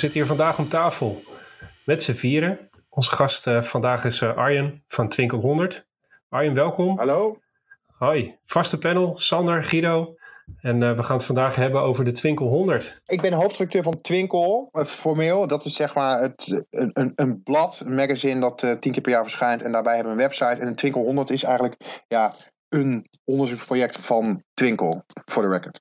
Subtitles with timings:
[0.00, 1.22] zitten hier vandaag om tafel
[1.84, 2.68] met z'n vieren.
[2.88, 5.88] Onze gast uh, vandaag is uh, Arjen van Twinkel 100.
[6.28, 6.98] Arjen, welkom.
[6.98, 7.38] Hallo.
[7.86, 8.38] Hoi.
[8.44, 10.14] Vaste panel, Sander, Guido.
[10.60, 13.00] En uh, we gaan het vandaag hebben over de Twinkel 100.
[13.06, 15.46] Ik ben hoofdredacteur van Twinkel, formeel.
[15.46, 19.22] Dat is zeg maar het, een, een blad, een magazine dat tien keer per jaar
[19.22, 19.62] verschijnt.
[19.62, 20.60] En daarbij hebben we een website.
[20.60, 22.32] En een Twinkel 100 is eigenlijk ja,
[22.68, 25.80] een onderzoeksproject van Twinkel, voor de record.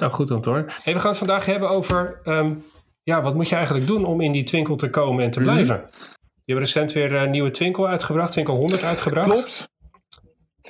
[0.00, 0.66] Nou, goed horen.
[0.82, 2.20] Hey, we gaan het vandaag hebben over...
[2.24, 2.64] Um,
[3.08, 5.50] ja, wat moet je eigenlijk doen om in die Twinkel te komen en te mhm.
[5.50, 5.88] blijven?
[6.44, 9.28] Je hebt recent weer een nieuwe Twinkel uitgebracht, Twinkel 100 uitgebracht.
[9.30, 9.68] Klopt.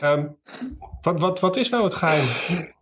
[0.03, 0.39] Um,
[1.01, 2.25] wat, wat, wat is nou het geheim?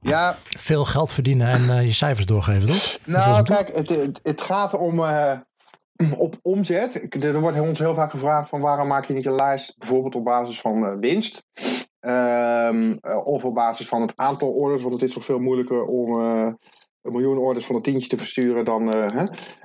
[0.01, 0.37] Ja.
[0.45, 2.99] Veel geld verdienen en uh, je cijfers doorgeven, toch?
[3.05, 5.33] Nou, kijk, het, het, het, gaat om uh,
[6.27, 7.25] op omzet.
[7.25, 10.25] Er wordt ons heel vaak gevraagd van waarom maak je niet een lijst bijvoorbeeld op
[10.25, 11.45] basis van uh, winst?
[12.01, 16.21] Um, of op basis van het aantal orders, want het is toch veel moeilijker om
[17.07, 19.07] een miljoen orders van een tientje te versturen dan uh,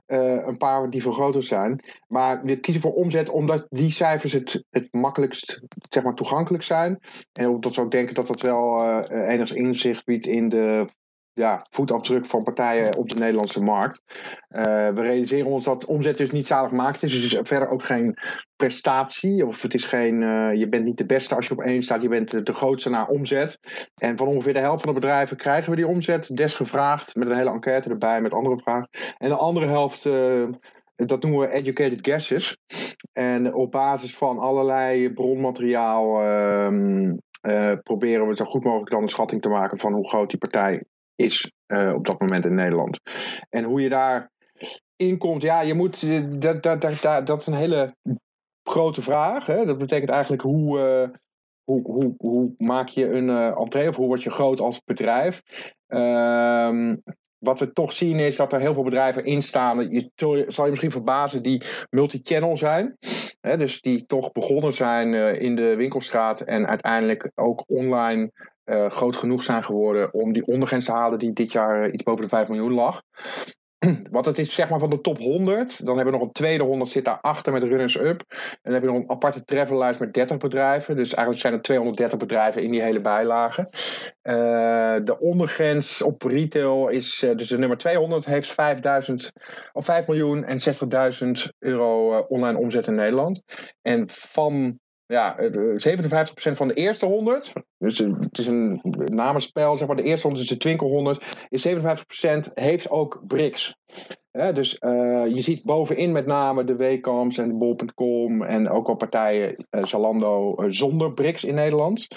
[0.08, 1.80] uh, een paar die veel groter zijn.
[2.08, 7.00] Maar we kiezen voor omzet omdat die cijfers het, het makkelijkst zeg maar, toegankelijk zijn.
[7.34, 10.86] En omdat we ook denken dat dat wel uh, enigszins inzicht biedt in de
[11.42, 14.02] ja, voetafdruk van partijen op de Nederlandse markt.
[14.50, 17.12] Uh, we realiseren ons dat omzet dus niet zaligmakend is.
[17.12, 18.18] Dus het is verder ook geen
[18.56, 19.46] prestatie.
[19.46, 22.02] Of het is geen, uh, je bent niet de beste als je op één staat.
[22.02, 23.60] Je bent de grootste naar omzet.
[24.02, 27.16] En van ongeveer de helft van de bedrijven krijgen we die omzet desgevraagd.
[27.16, 28.90] Met een hele enquête erbij met andere vragen.
[29.18, 30.06] En de andere helft...
[30.06, 30.48] Uh,
[30.96, 32.58] dat noemen we educated guesses.
[33.14, 36.22] En op basis van allerlei bronmateriaal
[37.42, 40.40] uh, proberen we zo goed mogelijk dan een schatting te maken van hoe groot die
[40.40, 40.84] partij
[41.16, 43.00] is uh, op dat moment in Nederland.
[43.50, 44.32] En hoe je daar
[44.96, 47.96] inkomt, ja, je moet, eh, dat, dat, dat, dat is een hele
[48.64, 49.46] grote vraag.
[49.46, 49.66] Hè?
[49.66, 51.18] Dat betekent eigenlijk hoe, uh,
[51.64, 55.42] hoe, hoe, hoe maak je een uh, entree of hoe word je groot als bedrijf.
[55.88, 56.96] Ehm,
[57.38, 59.92] wat we toch zien is dat er heel veel bedrijven in staan.
[59.92, 60.12] Je,
[60.48, 62.98] zal je misschien verbazen die multi-channel zijn.
[63.40, 68.32] Hè, dus die toch begonnen zijn in de winkelstraat en uiteindelijk ook online
[68.66, 72.22] uh, groot genoeg zijn geworden om die ondergrens te halen die dit jaar iets boven
[72.22, 73.02] de 5 miljoen lag.
[74.12, 75.86] Wat het is zeg maar van de top 100.
[75.86, 78.24] Dan hebben we nog een tweede 100 zit daarachter met runners-up.
[78.30, 80.96] En dan heb je nog een aparte travellijst met 30 bedrijven.
[80.96, 83.70] Dus eigenlijk zijn er 230 bedrijven in die hele bijlage.
[84.24, 84.34] Uh,
[85.04, 89.32] de ondergrens op retail is, dus de nummer 200 heeft 5000,
[89.74, 90.60] of 5 miljoen en
[91.46, 93.42] 60.000 euro online omzet in Nederland.
[93.82, 94.80] En van
[95.12, 100.04] ja, 57% eh, van de eerste 100, dus het is een namenspel, zeg maar, de
[100.04, 101.72] eerste 100 is de Twinkel 100, is 57%
[102.54, 103.76] heeft ook BRICS.
[104.32, 109.66] dus uh, je ziet bovenin met name de Wcams en Bol.com en ook al partijen
[109.70, 112.08] Zalando zonder BRICS in Nederland,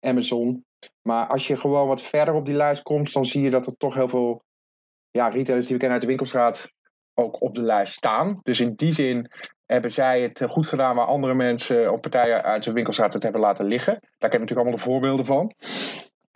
[0.00, 0.64] Amazon.
[1.02, 3.76] Maar als je gewoon wat verder op die lijst komt, dan zie je dat er
[3.76, 4.42] toch heel veel
[5.10, 6.72] ja, retailers die we kennen uit de winkelstraat
[7.14, 8.40] ook op de lijst staan.
[8.42, 9.30] Dus in die zin
[9.72, 13.40] hebben zij het goed gedaan waar andere mensen of partijen uit de winkelstraat het hebben
[13.40, 13.92] laten liggen.
[14.18, 15.52] Daar je natuurlijk allemaal de voorbeelden van.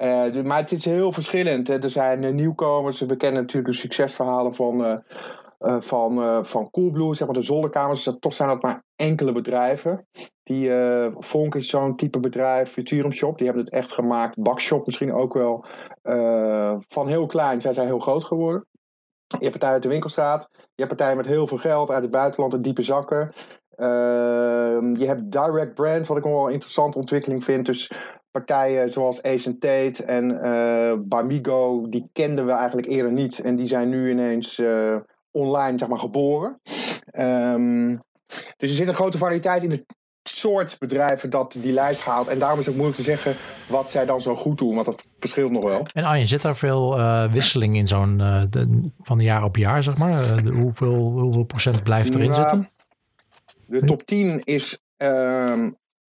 [0.03, 1.69] Uh, maar het is heel verschillend.
[1.69, 3.01] Er zijn uh, nieuwkomers.
[3.01, 4.81] We kennen natuurlijk de succesverhalen van,
[5.61, 8.17] uh, van, van Coolblue, zeg maar de zolderkamers.
[8.21, 10.07] Toch zijn dat maar enkele bedrijven.
[10.43, 10.71] Die
[11.19, 14.43] Vonk is zo'n type bedrijf, Futurum Shop, die hebben het echt gemaakt.
[14.43, 15.65] Bakshop misschien ook wel.
[16.89, 18.67] van heel klein zijn zij heel groot geworden.
[19.26, 20.48] Je hebt partijen uit de winkelstraat.
[20.53, 23.32] Je hebt partijen met heel veel geld uit het buitenland en diepe zakken.
[23.76, 27.66] Ehm, je hebt direct brand, wat ik nog wel een interessante ontwikkeling vind.
[27.66, 27.91] Dus
[28.31, 33.41] partijen zoals Ace Tate en uh, Bamigo, die kenden we eigenlijk eerder niet.
[33.41, 34.97] En die zijn nu ineens uh,
[35.31, 36.60] online zeg maar, geboren.
[37.19, 38.03] Um,
[38.56, 39.87] dus er zit een grote variëteit in de
[40.37, 42.29] soort bedrijven dat die lijst haalt.
[42.29, 43.37] En daarom is het moeilijk te zeggen
[43.67, 45.87] wat zij dan zo goed doen, want dat verschilt nog wel.
[45.93, 48.43] En Arjen, zit daar veel uh, wisseling in zo'n uh,
[48.99, 50.43] van jaar op jaar, zeg maar?
[50.43, 52.71] De, hoeveel, hoeveel procent blijft erin nou, zitten?
[53.67, 55.71] De top 10 is ehm,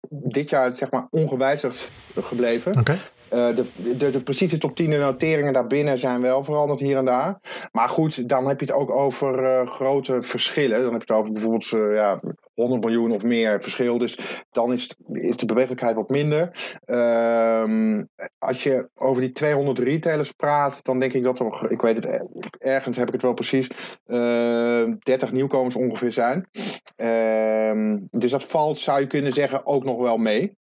[0.09, 2.79] dit jaar zeg maar ongewijzigd gebleven.
[2.79, 2.97] Okay.
[3.35, 3.65] Uh, de,
[3.97, 7.41] de, de, precieze top 10 noteringen daarbinnen zijn wel veranderd hier en daar.
[7.73, 10.83] Maar goed, dan heb je het ook over uh, grote verschillen.
[10.83, 12.21] Dan heb je het over bijvoorbeeld uh, ja,
[12.55, 13.99] 100 miljoen of meer verschil.
[13.99, 16.77] Dus dan is, is de bewegelijkheid wat minder.
[16.85, 18.05] Ehm,
[18.39, 22.25] als je over die 200 retailers praat, dan denk ik dat er, ik weet het,
[22.59, 23.69] ergens heb ik het wel precies,
[24.05, 26.49] 30 nieuwkomers ongeveer zijn.
[26.97, 30.57] Ehm, dus dat valt, zou je kunnen zeggen, ook nog wel mee.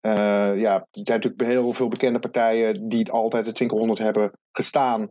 [0.00, 4.32] Uh, ja, er zijn natuurlijk heel veel bekende partijen die het altijd de 200 hebben
[4.52, 5.10] gestaan.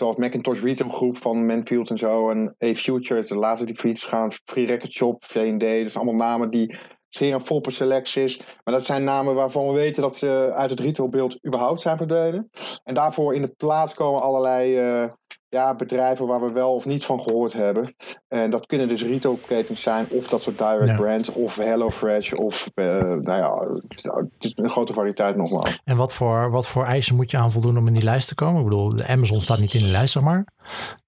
[0.00, 2.30] Zoals Macintosh Retail Groep van Manfield en zo.
[2.30, 4.32] En A-Future, de laatste die fiets gaan.
[4.44, 5.60] Free Record Shop, V&D.
[5.60, 8.38] Dat zijn allemaal namen die scheren Foppe Selectis.
[8.64, 12.50] Maar dat zijn namen waarvan we weten dat ze uit het retailbeeld überhaupt zijn verdwenen.
[12.84, 15.10] En daarvoor in de plaats komen allerlei uh,
[15.50, 17.94] ja, bedrijven waar we wel of niet van gehoord hebben.
[18.28, 20.94] En dat kunnen dus retailketens zijn, of dat soort direct Ja.
[20.94, 23.66] brands, of HelloFresh, of uh, nou ja,
[24.12, 25.80] het is een grote variëteit nogmaals.
[25.84, 28.34] En wat voor, wat voor eisen moet je aan voldoen om in die lijst te
[28.34, 28.58] komen?
[28.62, 30.46] Ik bedoel, Amazon staat niet in de lijst, zeg maar.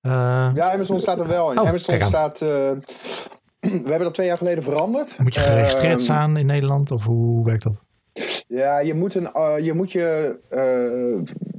[0.02, 0.12] Uh,
[0.54, 1.58] ja, Amazon staat er wel in.
[1.60, 2.40] Oh, Amazon staat.
[2.40, 2.48] Uh,
[3.60, 5.18] we hebben dat twee jaar geleden veranderd.
[5.18, 7.82] Moet je geregistreerd Ehm, staan in Nederland of hoe werkt dat?
[8.46, 9.30] Ja, je moet een,
[9.64, 10.38] je moet je,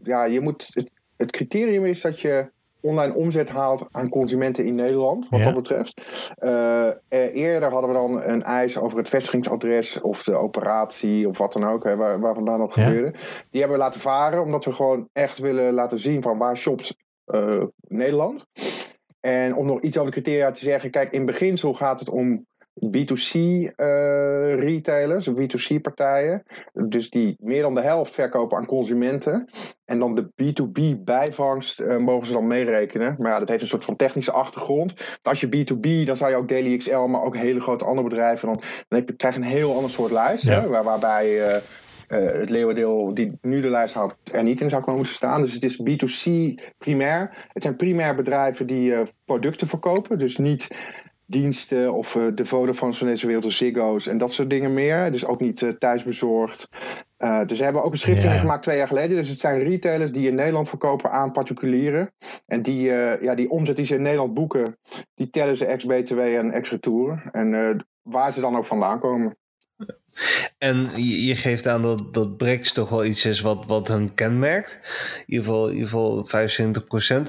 [0.03, 2.51] ja, je moet het, het, criterium is dat je
[2.83, 5.45] online omzet haalt aan consumenten in Nederland, wat ja.
[5.45, 6.01] dat betreft.
[6.39, 6.87] Uh,
[7.33, 11.63] eerder hadden we dan een eis over het vestigingsadres of de operatie of wat dan
[11.63, 12.83] ook, hè, waar, waar vandaan dat ja.
[12.83, 13.11] gebeurde.
[13.49, 16.95] Die hebben we laten varen, omdat we gewoon echt willen laten zien van waar shopt
[17.25, 18.45] uh, Nederland.
[19.19, 22.45] En om nog iets over de criteria te zeggen, kijk, in beginsel gaat het om
[22.81, 26.43] B2C uh, retailers, B2C partijen.
[26.87, 29.49] Dus die meer dan de helft verkopen aan consumenten.
[29.85, 33.15] En dan de B2B bijvangst uh, mogen ze dan meerekenen.
[33.19, 34.93] Maar ja, dat heeft een soort van technische achtergrond.
[34.95, 38.07] Want als je B2B, dan zou je ook Daily XL, maar ook hele grote andere
[38.07, 38.47] bedrijven.
[38.47, 40.43] Dan, dan heb je, krijg je een heel ander soort lijst.
[40.43, 40.61] Ja.
[40.61, 41.61] Hè, waar, waarbij uh,
[42.07, 45.41] het leeuwendeel die nu de lijst haalt er niet in zou komen moeten staan.
[45.41, 46.31] Dus het is B2C
[46.77, 47.45] primair.
[47.47, 48.93] Het zijn primair bedrijven die
[49.25, 50.19] producten verkopen.
[50.19, 50.67] Dus niet
[51.33, 55.11] diensten of uh, de Vodafones van deze wereld, de Ziggo's en dat soort dingen meer.
[55.11, 56.69] Dus ook niet uh, thuisbezorgd.
[57.17, 58.37] Uh, dus ze hebben ook een schrift ja.
[58.37, 59.17] gemaakt twee jaar geleden.
[59.17, 62.13] Dus het zijn retailers die in Nederland verkopen aan particulieren.
[62.45, 62.81] En die,
[63.21, 64.77] ja, die omzet die ze in Nederland boeken,
[65.13, 67.23] die tellen ze ex-BTW en ex-retour.
[67.31, 69.37] En waar ze dan ook vandaan komen.
[70.57, 74.13] En je, je, geeft aan dat, dat Brex toch wel iets is wat, wat hun
[74.13, 74.79] kenmerkt.
[75.17, 76.27] In ieder geval, in ieder geval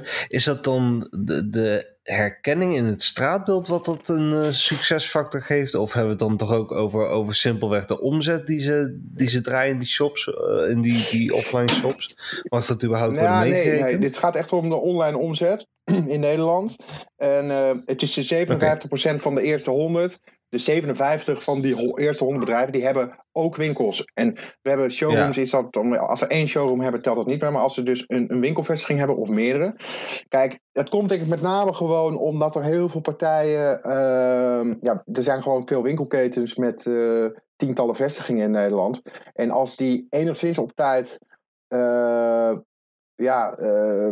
[0.01, 0.07] 75%.
[0.29, 5.75] Is dat dan de, de herkenning in het straatbeeld wat dat een uh, succesfactor geeft?
[5.75, 9.29] Of hebben we het dan toch ook over, over simpelweg de omzet die ze, die
[9.29, 12.17] ze draaien in die shops, uh, in die, die offline shops?
[12.43, 13.91] Mag dat überhaupt ja, worden nee, meegerekend?
[13.91, 15.67] nee, dit gaat echt om de online omzet
[16.15, 16.77] in Nederland.
[17.17, 19.19] En uh, het is de 57% okay.
[19.19, 20.21] van de eerste 100.
[20.55, 24.05] De 57 van die eerste 100 bedrijven die hebben ook winkels.
[24.15, 25.43] En we hebben showrooms, ja.
[25.43, 27.53] is dat, als ze één showroom hebben, telt dat niet meer.
[27.53, 29.75] Maar als ze dus een, een winkelvestiging hebben of meerdere.
[30.29, 33.81] Kijk, het komt denk ik met name gewoon omdat er heel veel partijen.
[33.85, 39.03] Uh, ja, er zijn gewoon veel winkelketens met uh, tientallen vestigingen in Nederland.
[39.33, 41.19] En als die enigszins op tijd.
[41.69, 42.53] Uh,
[43.17, 44.09] ja, uh,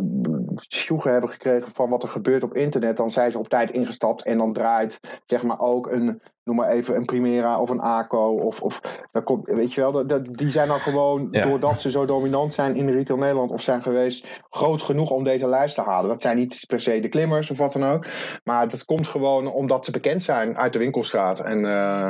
[0.69, 4.23] sjoegen hebben gekregen van wat er gebeurt op internet, dan zijn ze op tijd ingestapt
[4.23, 8.35] en dan draait zeg maar ook een, noem maar even, een Primera of een ACO
[8.35, 11.45] of, of dan komt, weet je wel, dat, dat, die zijn dan gewoon, ja.
[11.45, 15.47] doordat ze zo dominant zijn in retail Nederland of zijn geweest, groot genoeg om deze
[15.47, 16.09] lijst te halen.
[16.09, 18.05] Dat zijn niet per se de klimmers of wat dan ook,
[18.43, 21.71] maar dat komt gewoon omdat ze bekend zijn uit de winkelstraat en uh,
[22.03, 22.09] uh,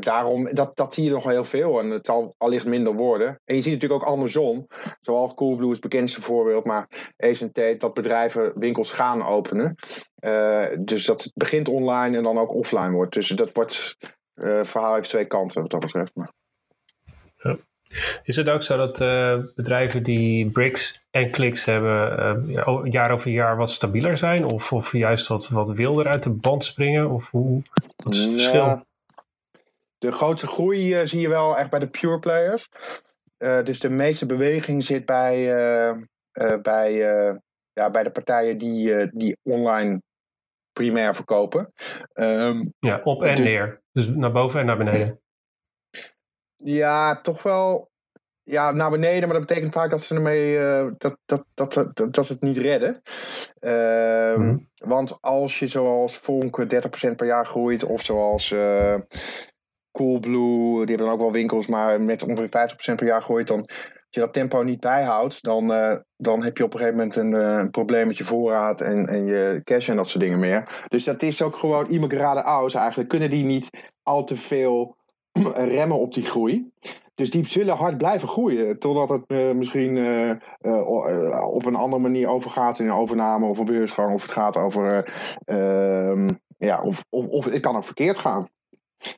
[0.00, 3.40] daarom, dat, dat zie je nog wel heel veel en het zal allicht minder worden.
[3.44, 4.66] En je ziet natuurlijk ook andersom,
[5.00, 9.74] zoals Coolblue is het bekendste voorbeeld, maar Tate, dat bedrijven winkels gaan openen.
[10.20, 13.14] Uh, dus dat het begint online en dan ook offline wordt.
[13.14, 13.96] Dus dat wordt,
[14.34, 16.10] uh, het verhaal heeft twee kanten wat dat betreft.
[16.14, 16.32] Maar.
[17.36, 17.56] Ja.
[18.22, 22.46] Is het ook zo dat uh, bedrijven die bricks en kliks hebben
[22.84, 24.44] jaar over jaar wat stabieler zijn?
[24.44, 27.10] Of, of juist wat, wat wilder uit de band springen?
[27.10, 27.62] Of hoe,
[27.96, 28.80] wat is het verschil?
[30.02, 32.68] De grootste groei uh, zie je wel echt bij de pure players.
[33.38, 36.92] Uh, dus de meeste beweging zit bij, uh, bij,
[37.72, 40.02] ja, bij de partijen die, die online
[40.72, 41.72] primair verkopen.
[42.14, 43.82] Um, ja, op en neer.
[43.92, 45.20] Dus naar boven en naar beneden.
[46.56, 47.90] Ja, toch wel.
[48.42, 50.58] Ja, naar beneden, maar dat betekent vaak dat ze ermee
[50.98, 53.02] dat, dat, dat, dat, dat ze het niet redden.
[53.60, 54.68] Uh, mm-hmm.
[54.74, 56.64] Want als je zoals Vonk
[57.10, 58.54] 30% per jaar groeit, of zoals
[59.92, 62.48] Coolblue, die hebben dan ook wel winkels, maar met ongeveer
[62.92, 63.68] 50% per jaar groeit, dan
[64.12, 67.16] als je dat tempo niet bijhoudt, dan, uh, dan heb je op een gegeven moment
[67.16, 70.38] een, uh, een probleem met je voorraad en, en je cash en dat soort dingen
[70.38, 70.84] meer.
[70.88, 73.08] Dus dat is ook gewoon immigrade aus eigenlijk.
[73.08, 74.96] Kunnen die niet al te veel
[75.74, 76.70] remmen op die groei?
[77.14, 79.98] Dus die zullen hard blijven groeien, totdat het uh, misschien
[81.44, 85.12] op een andere manier overgaat in een overname of een beursgang, of het gaat over,
[85.44, 88.48] ehm, ja, of, of, of het kan ook verkeerd gaan.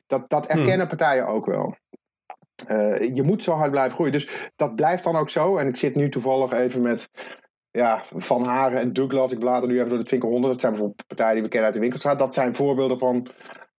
[0.07, 0.87] Dat, dat erkennen hmm.
[0.87, 1.75] partijen ook wel.
[2.67, 4.11] Uh, je moet zo hard blijven groeien.
[4.11, 5.57] Dus dat blijft dan ook zo.
[5.57, 7.09] En ik zit nu toevallig even met
[7.71, 9.31] ja, Van Haren en Douglas.
[9.31, 10.51] Ik blader nu even door de Twinkel 100.
[10.51, 12.19] Dat zijn bijvoorbeeld partijen die we kennen uit de winkelstraat.
[12.19, 13.27] Dat zijn voorbeelden van,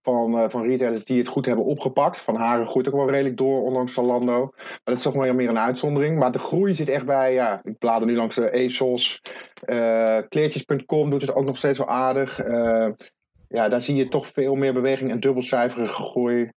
[0.03, 2.19] van, uh, van retailers die het goed hebben opgepakt.
[2.19, 4.53] Van Haren groeit ook wel redelijk door, ondanks Zalando.
[4.57, 6.19] Maar dat is toch wel meer een uitzondering.
[6.19, 9.23] Maar de groei zit echt bij, ja, ik blader nu langs de ASOS.
[9.67, 12.39] Uh, kleertjes.com doet het ook nog steeds wel aardig.
[13.49, 16.51] Ja, daar zie je toch veel meer beweging en dubbelcijferige groei.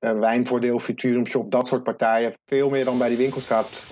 [0.00, 2.32] Uh, wijnvoordeel, Futurum Shop, dat soort partijen.
[2.46, 3.86] Veel meer dan bij die winkelstraat.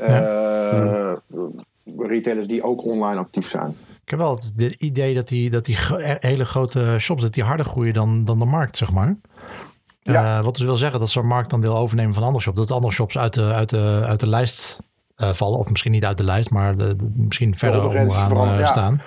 [0.00, 1.22] Uh, ja.
[1.96, 3.68] retailers die ook online actief zijn.
[4.04, 5.76] Ik heb wel het idee dat die, dat die
[6.18, 9.16] hele grote shops dat die harder groeien dan, dan de markt, zeg maar.
[10.00, 10.42] Ja.
[10.42, 12.58] wat dus wil zeggen dat ze een marktaandeel overnemen van andere shops.
[12.58, 14.80] Dat andere shops uit de, uit de, uit de lijst
[15.22, 15.58] uh, vallen.
[15.58, 18.66] Of misschien niet uit de lijst, maar de, de, misschien verder onderaan uh, ja.
[18.66, 19.00] staan.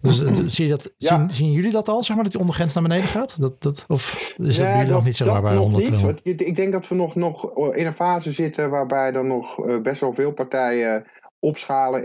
[0.00, 1.16] Dus uh, zie je dat, ja.
[1.16, 3.40] zien, zien, jullie dat al, zeg maar, dat die ondergrens naar beneden gaat?
[3.40, 6.20] Dat, dat, of is dat, ja, nog niet zeg maar bij 100, 200?
[6.24, 10.12] Ik denk dat we nog, nog in een fase zitten waarbij er nog best wel
[10.12, 11.04] veel partijen
[11.38, 12.02] opschalen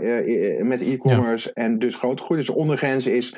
[0.68, 2.38] met e-commerce en dus groot groei.
[2.38, 3.34] Dus de ondergrens is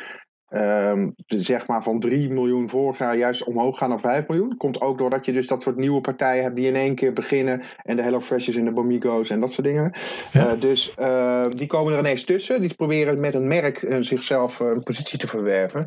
[0.55, 4.57] Um, zeg maar van 3 miljoen vorig jaar juist omhoog gaan naar 5 miljoen.
[4.57, 7.63] Komt ook doordat je dus dat soort nieuwe partijen hebt die in één keer beginnen.
[7.83, 9.93] En de HelloFreshes en de Bomigo's en dat soort dingen.
[10.33, 10.53] Ja.
[10.53, 12.61] Uh, dus uh, die komen er ineens tussen.
[12.61, 15.85] Die proberen met een merk uh, zichzelf een positie te verwerven.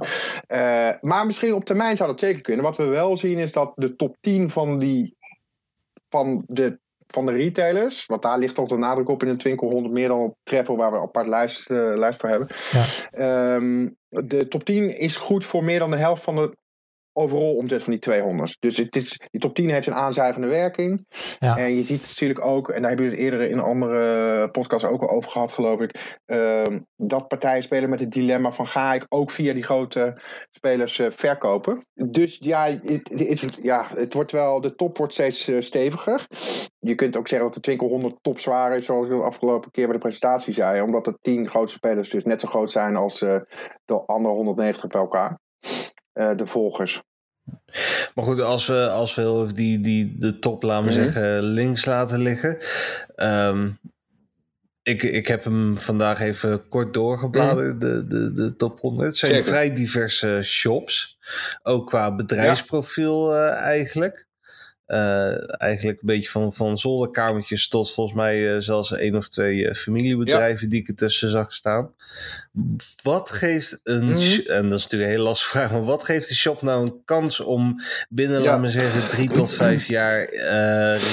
[1.02, 2.66] maar misschien op termijn zou dat zeker kunnen.
[2.66, 5.16] Wat we wel zien is dat de top 10 van die
[6.10, 8.06] van de van de retailers.
[8.06, 10.78] Want daar ligt toch de nadruk op in een Twinkel 100 meer dan op Travel,
[10.78, 12.48] waar we een apart lijst, uh, lijst voor hebben.
[12.72, 13.56] Ja.
[13.56, 16.58] Um, de top 10 is goed voor meer dan de helft van de
[17.18, 18.58] overal omzet van die 200.
[18.60, 21.06] Dus het is, die top 10 heeft een aanzuigende werking.
[21.40, 21.58] Ja.
[21.58, 25.02] En je ziet natuurlijk ook, en daar hebben we het eerder in andere podcasts ook
[25.02, 26.62] al over gehad, geloof ik, uh,
[26.96, 31.08] dat partijen spelen met het dilemma van ga ik ook via die grote spelers uh,
[31.10, 31.86] verkopen.
[31.94, 36.28] Dus ja het, het, ja, het wordt wel, de top wordt steeds uh, steviger.
[36.80, 39.72] Je kunt ook zeggen dat de Twinkel 100 top zwaar is, zoals ik de afgelopen
[39.72, 42.96] keer bij de presentatie zei, omdat de 10 grootste spelers dus net zo groot zijn
[42.96, 43.38] als uh,
[43.86, 45.40] de andere 190 bij elkaar.
[46.16, 47.02] Uh, de volgers.
[48.16, 51.12] Maar goed, als we, als we die, die, de top, laten we mm -hmm.
[51.12, 52.58] zeggen, links laten liggen.
[53.16, 53.80] Um,
[54.86, 57.80] ik, ik heb hem vandaag even kort doorgebladerd, mm.
[57.80, 59.08] de, de, de top 100.
[59.08, 59.48] Het zijn Zeker.
[59.48, 61.18] vrij diverse shops.
[61.64, 63.52] Ook qua bedrijfsprofiel ja.
[63.52, 64.28] uh, eigenlijk.
[64.88, 69.58] Uh, eigenlijk een beetje van, van zolderkamertjes tot volgens mij uh, zelfs één of twee
[69.58, 70.70] uh, familiebedrijven ja.
[70.70, 71.94] die ik ertussen zag staan.
[73.04, 74.42] Wat geeft een, mm -hmm.
[74.48, 77.02] en dat is natuurlijk een hele lastige vraag, maar wat geeft de shop nou een
[77.06, 78.46] kans om binnen, ja.
[78.46, 80.20] laten we zeggen, drie tot vijf jaar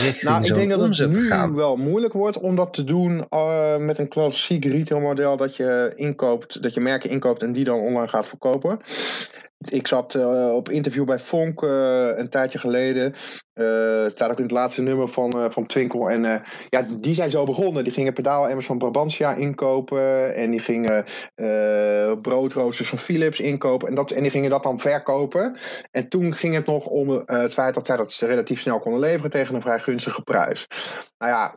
[0.05, 1.23] richting nou, zo'n omzet te gaan?
[1.23, 3.25] Ik denk dat het nu wel moeilijk wordt om dat te doen
[3.79, 8.09] met een klassiek retailmodel dat je inkoopt, dat je merken inkoopt en die dan online
[8.09, 8.81] gaat verkopen.
[9.71, 13.15] Ik zat uh, op interview bij Fonk uh, een tijdje geleden.
[13.55, 16.11] Uh, het staat ook in het laatste nummer van, van Twinkel.
[16.11, 17.85] En ja, die zijn zo begonnen.
[17.85, 20.35] Die gingen pedaalemmers van Brabantia inkopen.
[20.35, 21.05] En die gingen
[22.23, 23.89] broodroosters van Philips inkopen.
[23.89, 25.57] En, dat, en die gingen dat dan verkopen.
[25.91, 29.31] En toen ging het nog om het feit dat zij dat relatief snel konden leveren
[29.31, 30.67] tegen een vrij gunstige prijs.
[31.19, 31.55] Nou ja,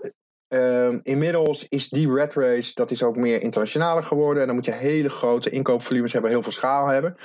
[0.56, 4.42] Uh, inmiddels is die red race, dat is ook meer internationaler geworden.
[4.42, 7.16] En dan moet je hele grote inkoopvolumes hebben, heel veel schaal hebben.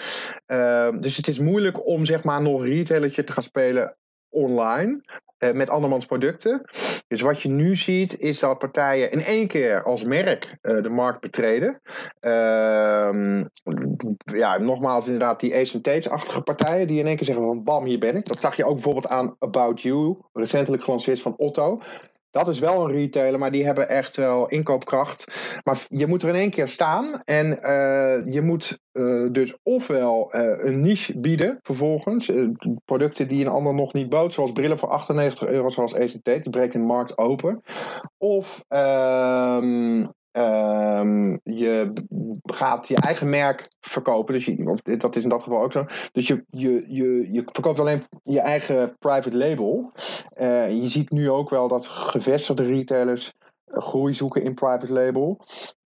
[0.47, 3.97] Uh, dus het is moeilijk om zeg maar nog retailertje te gaan spelen
[4.29, 5.01] online.
[5.39, 6.63] Uh, met andermans producten.
[7.09, 10.89] Dus wat je nu ziet, is dat partijen in één keer als merk uh, de
[10.89, 11.81] markt betreden.
[12.21, 13.43] Uh,
[14.25, 18.17] ja, nogmaals, inderdaad, die Ace-achtige partijen die in één keer zeggen: van bam, hier ben
[18.17, 18.25] ik.
[18.25, 21.81] Dat zag je ook bijvoorbeeld aan About You, recentelijk gelanceerd van Otto.
[22.31, 25.25] Dat is wel een retailer, maar die hebben echt wel inkoopkracht.
[25.65, 27.21] Maar je moet er in één keer staan.
[27.25, 32.33] En uh, je moet uh, dus ofwel uh, een niche bieden vervolgens.
[32.85, 34.33] producten die een ander nog niet bood.
[34.33, 36.25] Zoals brillen voor 98 euro zoals ECT.
[36.25, 37.61] Die breekt de markt open.
[38.19, 41.93] Of ehm, Um, je
[42.43, 44.35] gaat je eigen merk verkopen.
[44.35, 45.85] Dus je, dat is in dat geval ook zo.
[46.13, 49.93] Dus je, je, je, je verkoopt alleen je eigen private label.
[50.41, 53.33] Uh, je ziet nu ook wel dat gevestigde retailers
[53.67, 55.41] groei zoeken in private label.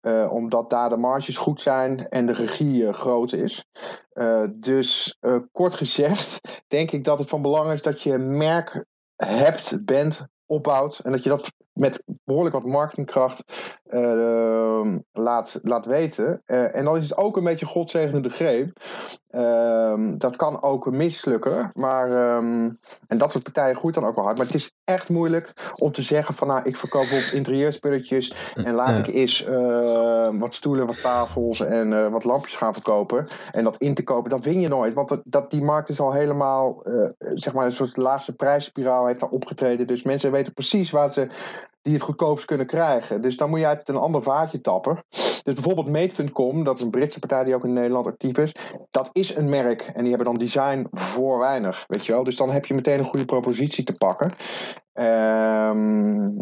[0.07, 3.65] Uh, omdat daar de marges goed zijn en de regie groot is.
[4.51, 5.19] Dus
[5.53, 8.85] kort gezegd, denk ik dat het van belang is dat je merk
[9.17, 10.99] hebt, bent, opbouwt.
[10.99, 13.45] En dat je dat met behoorlijk wat marketingkracht
[13.89, 16.43] uh, laat, laat weten.
[16.47, 18.73] Uh, en dan is het ook een beetje godzegende greep.
[19.31, 21.71] Uh, dat kan ook mislukken.
[21.75, 24.37] Maar, um, en dat soort partijen groeit dan ook wel hard.
[24.37, 28.33] Maar het is echt moeilijk om te zeggen van nou, ik verkoop bijvoorbeeld interieurspulletjes.
[28.65, 33.27] En laat ik eens ehm, wat stoelen, wat tafels en uh, wat lampjes gaan verkopen.
[33.51, 34.95] En dat in te kopen, dat win je nooit.
[34.95, 39.07] Want dat, dat die markt is al helemaal, uh, zeg maar, een soort laagste prijsspiraal
[39.07, 39.87] heeft daar opgetreden.
[39.87, 41.29] Dus mensen weten precies waar ze
[41.83, 43.23] die het goedkoopst kunnen krijgen.
[43.23, 45.05] Dus dan moet je uit een ander vaatje tappen.
[45.43, 48.53] Dus bijvoorbeeld Mate.com, dat is een Britse partij die ook in Nederland actief is.
[48.91, 52.25] Dat is een merk en die hebben dan design voor weinig, weet je wel.
[52.25, 54.33] Dus dan heb je meteen een goede propositie te pakken.
[54.93, 56.35] Um,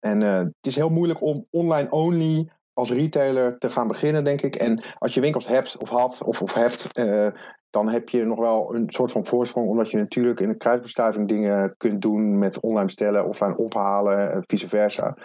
[0.00, 4.42] en uh, het is heel moeilijk om online only als retailer te gaan beginnen, denk
[4.42, 4.56] ik.
[4.56, 7.26] En als je winkels hebt of had of, of hebt, uh,
[7.72, 11.28] dan heb je nog wel een soort van voorsprong, omdat je natuurlijk in de kruisbestuiving
[11.28, 15.16] dingen kunt doen met online bestellen, offline ophalen, vice versa.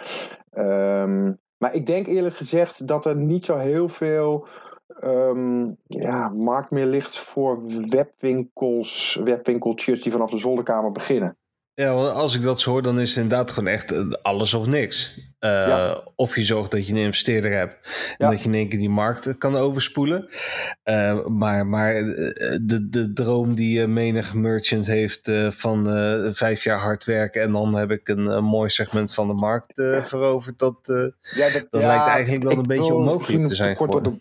[0.52, 4.46] Um, maar ik denk eerlijk gezegd dat er niet zo heel veel
[5.04, 11.36] um, ja, maakt meer licht voor webwinkels, webwinkeltjes die vanaf de zolderkamer beginnen.
[11.78, 14.54] Ja, want als ik dat zo hoor, dan is het inderdaad gewoon echt eh, alles
[14.54, 15.18] of niks.
[15.40, 17.74] Uh, Of je zorgt dat je een investeerder hebt
[18.16, 20.28] en dat je in één keer die markt kan overspoelen.
[20.84, 21.94] Uh, maar maar
[22.62, 25.84] de, de droom die menig merchant heeft van
[26.34, 29.72] vijf jaar hard werken en dan heb ik een, een mooi segment van de markt
[30.06, 30.78] veroverd, dat,
[31.20, 34.02] ja, dat, dat lijkt eigenlijk dan een beetje onmogelijk te zijn geworden.
[34.02, 34.20] Door de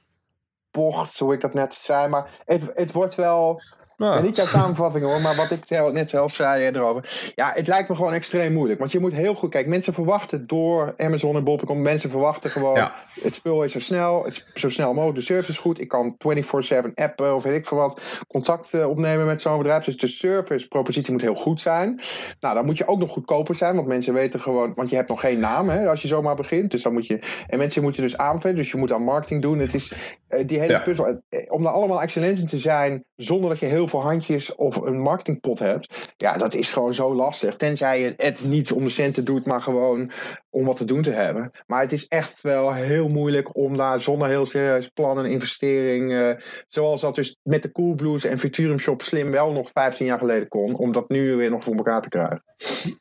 [0.72, 3.62] bocht, hoe ik dat net zei, maar het, het wordt wel
[3.98, 4.24] nou.
[4.24, 7.32] niet jouw samenvatting hoor, maar wat ik net zelf zei erover.
[7.36, 8.80] Ja, het lijkt me gewoon extreem moeilijk.
[8.80, 9.70] Want je moet heel goed kijken.
[9.70, 11.82] Mensen verwachten door Amazon en Bol.com.
[11.82, 12.90] Mensen verwachten gewoon.
[13.22, 14.24] Het spul is zo snel.
[14.24, 15.20] Het is zo snel mogelijk.
[15.20, 15.82] De service is goed.
[15.82, 18.22] Ik kan 24-7 appen of weet ik veel wat.
[18.28, 19.84] Contact eh, opnemen met zo'n bedrijf.
[19.84, 22.00] Dus de service propositie moet heel goed zijn.
[22.40, 23.76] Nou, dan moet je ook nog goedkoper zijn.
[23.76, 24.74] Want mensen weten gewoon.
[24.74, 26.72] Want je hebt nog geen naam hè, als je zomaar begint.
[26.72, 27.20] Dus dan moet je.
[27.48, 28.56] En mensen moeten dus aanvullen.
[28.56, 29.60] Dus je moet aan marketing doen.
[29.60, 29.92] Het is
[30.30, 31.22] uh, die hele puzzel.
[31.30, 33.06] Eh, om daar allemaal excellent in te zijn.
[33.16, 37.16] Zonder dat je heel veel handjes of een marketingpot hebt, ja, dat is gewoon zo
[37.16, 37.56] lastig.
[37.56, 40.12] Tenzij je het niet om de centen doet, maar gewoon
[40.50, 41.52] om wat te doen te hebben.
[41.68, 46.12] Maar het is echt wel heel moeilijk om daar zonder heel serieus plan en investering,
[46.12, 46.30] uh,
[46.68, 50.48] zoals dat dus met de Coolblues en Futurium Shop slim wel nog 15 jaar geleden
[50.48, 52.44] kon, om dat nu weer nog voor elkaar te krijgen.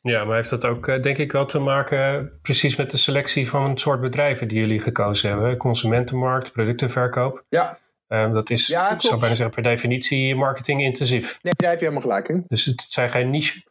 [0.01, 3.49] Ja, maar heeft dat ook eh, denk ik wel te maken precies met de selectie
[3.49, 5.57] van het soort bedrijven die jullie gekozen hebben?
[5.57, 7.43] Consumentenmarkt, productenverkoop?
[7.49, 7.77] Ja,
[8.07, 11.39] Um, dat is, ja, ik zou bijna zeggen, per definitie marketing intensief.
[11.41, 12.43] Nee, daar heb je helemaal gelijk in.
[12.47, 13.61] Dus het zijn geen niche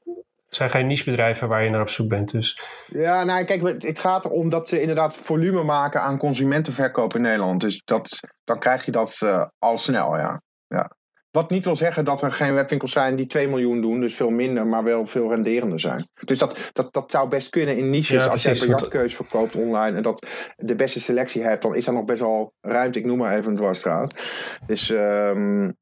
[0.48, 2.30] zijn geen nichebedrijven waar je naar op zoek bent.
[2.30, 2.60] Dus.
[2.86, 7.60] Ja, nou kijk, het gaat erom dat ze inderdaad volume maken aan consumentenverkoop in Nederland.
[7.60, 10.42] Dus dat, dan krijg je dat uh, al snel, ja.
[10.66, 10.90] ja.
[11.36, 14.30] Wat niet wil zeggen dat er geen webwinkels zijn die 2 miljoen doen, dus veel
[14.30, 16.08] minder, maar wel veel renderender zijn.
[16.24, 18.28] Dus dat, dat, dat zou best kunnen in niches.
[18.28, 20.26] als jij biljartkeus verkoopt online en dat
[20.56, 22.98] de beste selectie hebt, dan is daar nog best wel ruimte.
[22.98, 24.20] Ik noem maar even een dwarsstraat.
[24.66, 25.76] Dus um,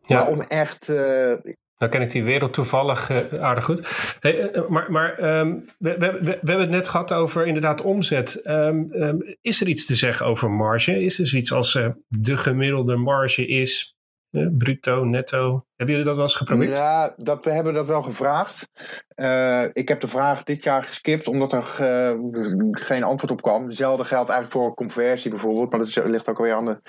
[0.00, 0.18] ja.
[0.18, 0.88] maar om echt.
[0.88, 0.96] Uh,
[1.76, 4.16] nou ken ik die wereld toevallig uh, aardig goed.
[4.20, 7.82] Hey, uh, maar maar um, we, we, we, we, hebben het net gehad over inderdaad
[7.82, 8.46] omzet.
[8.48, 11.02] Um, um, is er iets te zeggen over marge?
[11.02, 13.98] Is er zoiets als uh, de gemiddelde marge is
[14.30, 15.64] bruto, netto.
[15.76, 16.76] Hebben jullie dat wel eens geprobeerd?
[16.76, 18.68] Ja, dat, we hebben dat wel gevraagd.
[19.16, 23.66] Uh, ik heb de vraag dit jaar geskipt omdat er uh, geen antwoord op kwam.
[23.66, 25.70] Hetzelfde geldt eigenlijk voor conversie bijvoorbeeld.
[25.70, 26.80] Maar dat ligt ook alweer aan de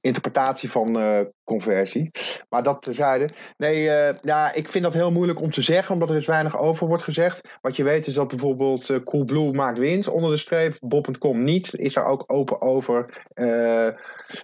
[0.00, 2.10] interpretatie van uh, conversie.
[2.48, 3.28] Maar dat terzijde.
[3.56, 6.58] Nee, uh, ja, ik vind dat heel moeilijk om te zeggen, omdat er dus weinig
[6.58, 7.58] over wordt gezegd.
[7.60, 11.74] Wat je weet is dat bijvoorbeeld uh, Coolblue maakt winst onder de streep, Bob.com niet.
[11.74, 13.26] Is daar ook open over.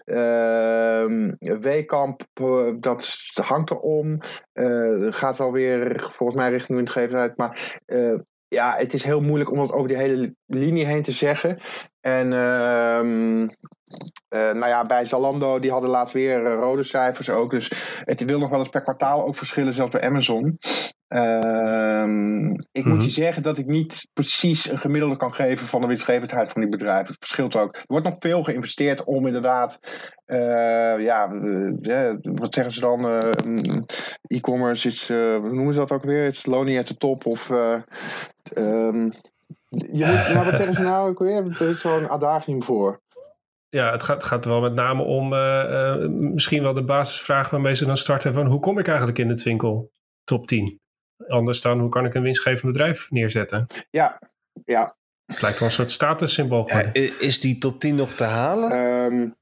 [0.04, 2.22] Ehm, Weekamp,
[2.80, 4.18] dat hangt erom.
[5.10, 7.36] gaat wel weer volgens mij richting winstgevendheid.
[7.36, 7.80] Maar
[8.48, 11.58] ja, het is heel moeilijk om dat over die hele linie heen te zeggen.
[12.00, 13.00] En uh,
[14.34, 17.50] uh, nou ja, bij Zalando, die hadden laatst weer uh, rode cijfers ook.
[17.50, 17.72] Dus
[18.04, 20.58] het wil nog wel eens per kwartaal ook verschillen, zelfs bij Amazon.
[21.08, 22.02] Uh,
[22.72, 23.08] ik moet je mhm.
[23.08, 27.06] zeggen dat ik niet precies een gemiddelde kan geven van de winstgevendheid van die bedrijven.
[27.06, 27.76] Het verschilt ook.
[27.76, 29.78] Er wordt nog veel geïnvesteerd om inderdaad,
[30.26, 31.28] uh, ja,
[32.22, 33.22] wat zeggen ze dan?
[34.26, 36.24] E-commerce is, hoe noemen ze dat ook weer?
[36.24, 37.50] Het is lonely at the top of...
[38.56, 39.12] Um,
[39.68, 41.10] je maar wat zeggen ze nou?
[41.10, 43.00] Ik weer, er is zo'n adagium voor.
[43.68, 47.74] Ja, het gaat, gaat wel met name om uh, uh, misschien wel de basisvraag waarmee
[47.74, 49.90] ze dan starten van hoe kom ik eigenlijk in de twinkel
[50.24, 50.80] top 10?
[51.28, 53.66] Anders dan hoe kan ik een winstgevend bedrijf neerzetten?
[53.90, 54.18] Ja,
[54.64, 54.96] ja.
[55.26, 58.78] Het lijkt wel een soort statussymbool ja, is die top 10 nog te halen?
[59.12, 59.34] Um,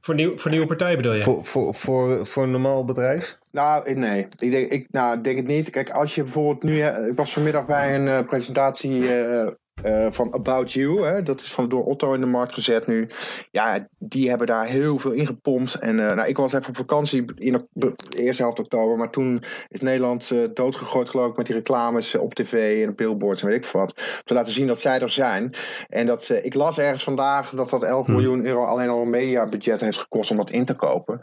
[0.00, 1.22] voor, nieuw, voor nieuwe partijen bedoel je?
[1.22, 3.38] Voor, voor, voor, voor een normaal bedrijf?
[3.50, 4.26] Nou, nee.
[4.36, 5.70] Ik denk, ik, nou, denk het niet.
[5.70, 6.82] Kijk, als je bijvoorbeeld nu...
[6.84, 9.46] Ik was vanmiddag bij een uh, presentatie uh,
[9.84, 11.06] uh, van About You.
[11.06, 13.08] Hè, dat is van door Otto in de markt gezet nu.
[13.50, 15.74] Ja, die hebben daar heel veel in gepompt.
[15.74, 18.96] En uh, nou, ik was even op vakantie in de eerste helft oktober.
[18.96, 23.42] Maar toen is Nederland uh, doodgegooid geloof ik met die reclames op tv en billboards
[23.42, 24.20] en weet ik wat.
[24.24, 25.54] Te laten zien dat zij er zijn.
[25.88, 28.12] En dat, ik las ergens vandaag dat dat 11 hm.
[28.12, 31.20] miljoen euro alleen al een mediabudget heeft gekost om dat in te kopen.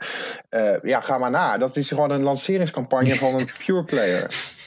[0.83, 1.57] ja, ga maar na.
[1.57, 4.61] Dat is gewoon een lanceringscampagne van een pure player.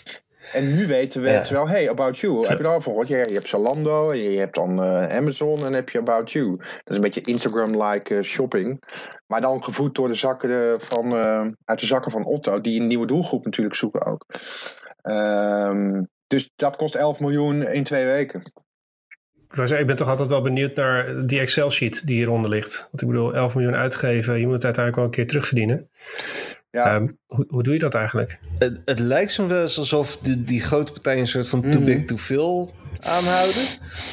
[0.52, 3.08] En nu weten we het wel, hey, About You, heb je daarover gehoord?
[3.08, 6.56] Je, je hebt Zalando, je hebt dan uh, Amazon en heb je About You.
[6.56, 8.82] Dat is een beetje Instagram-like uh, shopping.
[9.26, 12.86] Maar dan gevoed door de zakken van, uh, uit de zakken van Otto, die een
[12.86, 14.24] nieuwe doelgroep natuurlijk zoeken ook.
[15.02, 18.42] Um, dus dat kost 11 miljoen in twee weken.
[19.78, 22.88] Ik ben toch altijd wel benieuwd naar die Excel-sheet die hieronder ligt.
[22.90, 25.88] Want ik bedoel, 11 miljoen uitgeven, je moet het uiteindelijk wel een keer terugverdienen.
[26.76, 26.94] Ja.
[26.94, 28.38] Ehm, hoe, hoe doe je dat eigenlijk?
[28.54, 31.84] Het, het lijkt zo wel alsof die, die grote partijen een soort van too mhm.
[31.84, 33.62] big to fail aanhouden.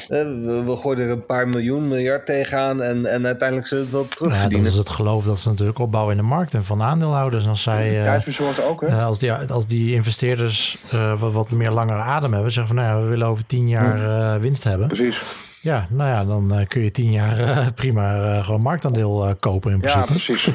[0.08, 4.00] we, we gooien er een paar miljoen, miljard tegenaan en, en uiteindelijk zullen we het
[4.00, 4.58] wel terugverdienen.
[4.58, 7.46] Ja, dat is het geloof dat ze natuurlijk opbouwen in de markt en van aandeelhouders.
[7.46, 9.02] Als zij, Thuisbezorgd ook, hè?
[9.02, 10.78] als, die, als die investeerders
[11.18, 14.40] wat, wat meer langere adem hebben, zeggen van nou ja, we willen over tien jaar
[14.40, 14.86] winst hebben.
[14.86, 15.22] Precies.
[15.60, 20.06] Ja, nou ja, dan kun je tien jaar prima gewoon marktaandeel kopen in principe.
[20.06, 20.48] Ja, precies.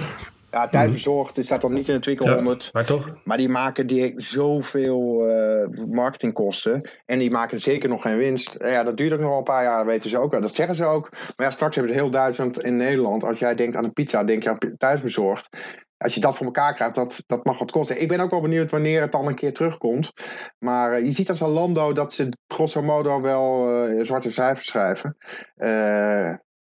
[0.51, 2.69] Ja, thuisbezorgd, dit staat dan niet in de Twikkel 100.
[2.73, 3.19] maar toch?
[3.23, 6.89] Maar die maken die zoveel uh, marketingkosten.
[7.05, 8.55] En die maken zeker nog geen winst.
[8.57, 10.41] Ja, dat duurt ook nog wel een paar jaar, weten ze ook wel.
[10.41, 11.09] Dat zeggen ze ook.
[11.11, 13.23] Maar ja, straks hebben ze heel Duitsland in Nederland.
[13.23, 15.57] Als jij denkt aan een pizza, denk je aan thuisbezorgd.
[15.97, 18.01] Als je dat voor elkaar krijgt, dat, dat mag wat kosten.
[18.01, 20.11] Ik ben ook wel benieuwd wanneer het dan een keer terugkomt.
[20.59, 25.17] Maar uh, je ziet als Zalando dat ze grosso modo wel uh, zwarte cijfers schrijven.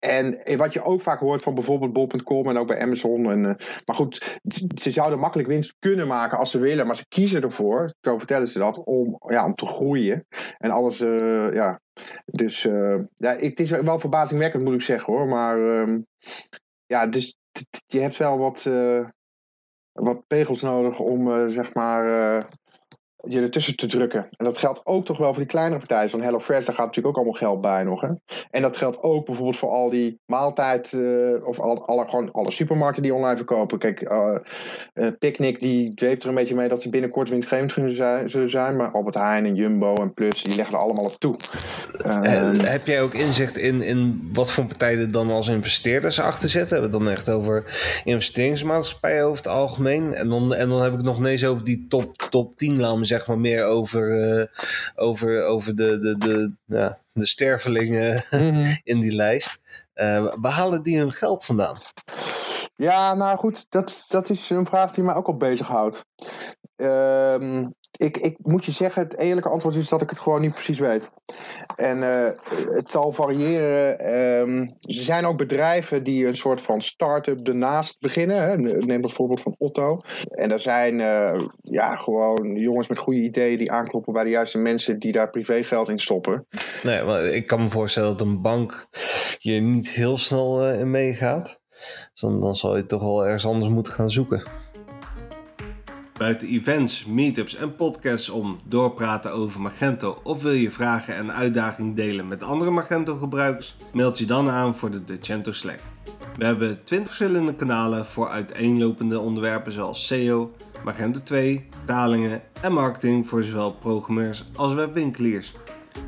[0.03, 3.31] En wat je ook vaak hoort van bijvoorbeeld bol.com en ook bij Amazon.
[3.31, 4.39] En, uh, maar goed,
[4.75, 6.87] ze zouden makkelijk winst kunnen maken als ze willen.
[6.87, 10.27] Maar ze kiezen ervoor, zo vertellen ze dat, om, ja, om te groeien.
[10.59, 11.81] En alles, uh, ja.
[12.25, 15.29] Dus uh, ja, het is wel verbazingwekkend moet ik zeggen hoor.
[15.29, 15.99] Maar uh,
[16.87, 17.37] ja, dus
[17.87, 18.71] je hebt wel wat,
[19.93, 22.45] wat pegels nodig om zeg maar
[23.29, 24.27] je ertussen te drukken.
[24.37, 26.11] En dat geldt ook toch wel voor die kleinere partijen.
[26.11, 28.01] Van HelloFresh, daar gaat natuurlijk ook allemaal geld bij nog.
[28.01, 28.09] Hè?
[28.51, 30.93] En dat geldt ook bijvoorbeeld voor al die maaltijd...
[30.93, 33.79] Uh, of alle, alle, gewoon alle supermarkten die online verkopen.
[33.79, 34.37] Kijk, uh,
[34.95, 36.69] uh, Picnic die dweept er een beetje mee...
[36.69, 37.73] dat ze binnenkort winstgevend
[38.31, 38.77] zullen zijn.
[38.77, 40.43] Maar Albert Heijn en Jumbo en Plus...
[40.43, 41.37] die leggen er allemaal op toe.
[42.67, 46.71] heb jij ook inzicht in, in wat voor partijen dan als investeerders achter zitten?
[46.81, 47.65] Hebben we het dan echt over
[48.05, 50.15] investeringsmaatschappijen over het algemeen?
[50.15, 53.27] En dan, en dan heb ik nog ineens over die top, top 10, laten zeg
[53.27, 54.47] maar meer over, uh,
[54.95, 58.75] over, over de, de, de, ja, de stervelingen mhm.
[58.93, 59.63] in die lijst.
[59.95, 61.77] Uh, waar halen die hun geld vandaan?
[62.75, 66.05] Ja, nou goed, dat, dat is een vraag die mij ook al bezighoudt.
[66.77, 70.53] Um, ik, ik moet je zeggen, het eerlijke antwoord is dat ik het gewoon niet
[70.53, 71.11] precies weet.
[71.77, 72.29] En uh,
[72.75, 74.15] het zal variëren.
[74.41, 78.43] Um, er zijn ook bedrijven die een soort van start-up ernaast beginnen.
[78.43, 78.57] Hè.
[78.57, 80.01] Neem het voorbeeld van Otto.
[80.29, 84.59] En er zijn uh, ja, gewoon jongens met goede ideeën die aankloppen bij de juiste
[84.59, 86.47] mensen die daar privégeld in stoppen.
[86.83, 88.87] Nee, maar ik kan me voorstellen dat een bank
[89.39, 91.61] je niet heel snel in meegaat.
[92.13, 94.43] Dus dan, dan zal je toch wel ergens anders moeten gaan zoeken.
[96.23, 101.95] Buiten events, meetups en podcasts om doorpraten over Magento of wil je vragen en uitdagingen
[101.95, 103.77] delen met andere Magento gebruikers?
[103.93, 105.79] Meld je dan aan voor de Decento Slack.
[106.37, 110.55] We hebben 20 verschillende kanalen voor uiteenlopende onderwerpen zoals SEO,
[110.85, 115.53] Magento 2, talingen en marketing voor zowel programmeurs als webwinkeliers.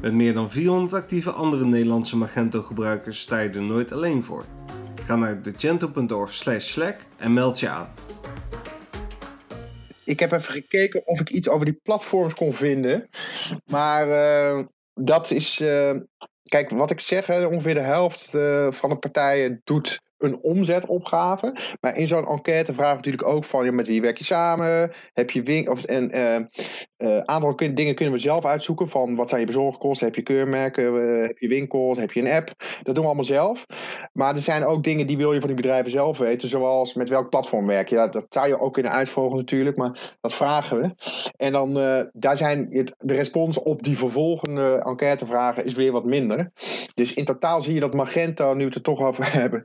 [0.00, 4.44] Met meer dan 400 actieve andere Nederlandse Magento gebruikers sta je er nooit alleen voor.
[5.04, 6.78] Ga naar decento.org slash
[7.16, 7.88] en meld je aan
[10.04, 13.08] ik heb even gekeken of ik iets over die platforms kon vinden.
[13.64, 14.64] Maar uh,
[14.94, 15.58] dat is.
[15.60, 15.94] Uh,
[16.42, 21.56] kijk, wat ik zeg, ongeveer de helft uh, van de partijen doet een omzetopgave.
[21.80, 24.92] Maar in zo'n enquête vragen natuurlijk ook van ja, met wie werk je samen?
[25.12, 26.36] Heb je win of en uh,
[26.98, 30.06] uh, aantal kun dingen kunnen we zelf uitzoeken van wat zijn je bezorgkosten?
[30.06, 30.94] Heb je keurmerken?
[30.94, 31.98] Uh, heb je winkels?
[31.98, 32.52] Heb je een app?
[32.82, 33.66] Dat doen we allemaal zelf.
[34.12, 37.08] Maar er zijn ook dingen die wil je van die bedrijven zelf weten, zoals met
[37.08, 38.08] welk platform werk je.
[38.10, 40.94] Dat, zou je ook kunnen uitvolgen natuurlijk, maar dat vragen we.
[41.36, 41.74] En dan
[42.12, 46.52] daar zijn de respons op die vervolgende enquêtevragen is weer wat minder.
[46.94, 49.62] Dus in totaal zie je dat Magento, nu het er toch over hebben,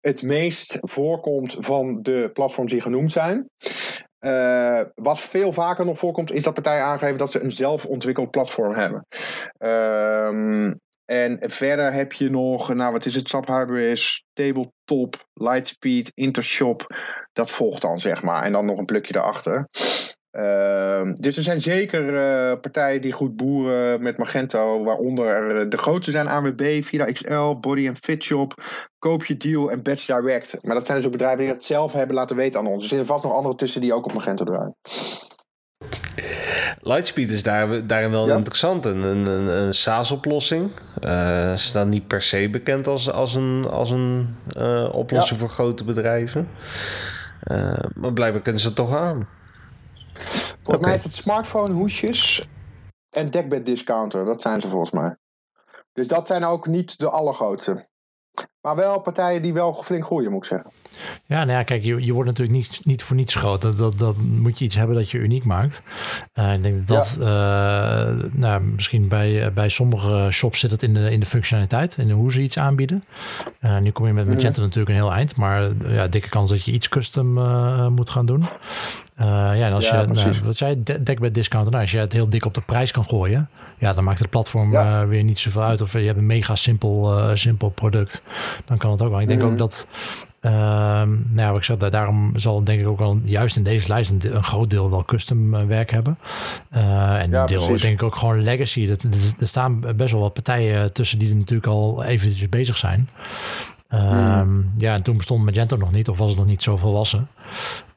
[0.00, 3.50] het meest voorkomt van de platforms die genoemd zijn.
[4.20, 8.74] Uh, wat veel vaker nog voorkomt, is dat partijen aangeven dat ze een zelfontwikkeld platform
[8.74, 9.06] hebben.
[9.58, 10.72] Uh,
[11.04, 16.96] en verder heb je nog, nou wat is het, SAP Hybris, Tabletop, Lightspeed, Intershop.
[17.32, 18.42] Dat volgt dan, zeg maar.
[18.42, 19.68] En dan nog een plukje erachter.
[20.36, 25.78] Uh, dus er zijn zeker uh, partijen die goed boeren met Magento, waaronder uh, de
[25.78, 28.54] grootste zijn AWB, Vida XL, Body Fit Shop,
[28.98, 30.58] Koop je Deal en Batch Direct.
[30.62, 32.82] Maar dat zijn dus ook bedrijven die dat zelf hebben laten weten aan ons.
[32.82, 34.76] Er zitten vast nog andere tussen die ook op Magento draaien.
[36.80, 38.36] Lightspeed is daar, daarin wel ja.
[38.36, 38.84] interessant.
[38.84, 40.70] Een, een, een SaaS-oplossing.
[41.04, 41.10] Uh,
[41.50, 45.46] ze staan niet per se bekend als, als een, als een uh, oplossing ja.
[45.46, 46.48] voor grote bedrijven.
[47.50, 49.28] Uh, maar blijkbaar kunnen ze het toch aan.
[50.66, 52.48] Volgens mij is het smartphone hoesjes
[53.10, 54.24] en dekbed discounter.
[54.24, 55.16] Dat zijn ze volgens mij.
[55.92, 57.88] Dus dat zijn ook niet de allergrootste.
[58.60, 60.70] Maar wel partijen die wel flink groeien, moet ik zeggen.
[61.26, 63.62] Ja, nou ja, kijk, je, je wordt natuurlijk niet, niet voor niets groot.
[63.62, 65.82] Dat, dat, dat moet je iets hebben dat je uniek maakt.
[66.34, 68.06] Uh, ik denk dat dat, ja.
[68.06, 72.10] uh, nou, misschien bij, bij sommige shops zit het in de, in de functionaliteit, in
[72.10, 73.04] hoe ze iets aanbieden.
[73.60, 74.66] Uh, nu kom je met Magento mm.
[74.66, 77.32] natuurlijk een heel eind, maar ja, dikke kans dat je iets custom
[77.94, 78.44] moet gaan doen.
[79.16, 82.12] ja, en als ja, je, nou, wat zei je, dekbed discount, nou, als je het
[82.12, 85.06] heel dik op de prijs kan gooien, ja, dan maakt het platform ja.
[85.06, 85.80] weer niet zoveel uit.
[85.80, 88.22] Of je hebt een mega simpel, simpel product,
[88.64, 89.20] dan kan het ook wel.
[89.20, 89.48] Ik denk mm.
[89.48, 89.86] ook dat
[90.46, 94.10] Um, nou ja, ik zeg, daarom zal denk ik ook wel juist in deze lijst
[94.10, 96.18] een, een groot deel wel custom uh, werk hebben.
[96.76, 97.82] Uh, en een deel precies.
[97.82, 98.86] denk ik ook gewoon legacy.
[98.86, 99.02] Dat,
[99.38, 103.08] er staan best wel wat partijen tussen die er natuurlijk al eventjes bezig zijn.
[103.94, 104.72] Um, hmm.
[104.76, 107.28] Ja, en toen bestond Magento nog niet, of was het nog niet zo volwassen.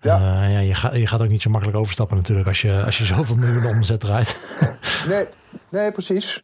[0.01, 0.19] Ja.
[0.19, 2.97] Uh, ja, je, gaat, je gaat ook niet zo makkelijk overstappen natuurlijk als je, als
[2.97, 4.57] je zoveel miljoenen omzet draait.
[5.07, 5.25] nee,
[5.69, 6.43] nee, precies.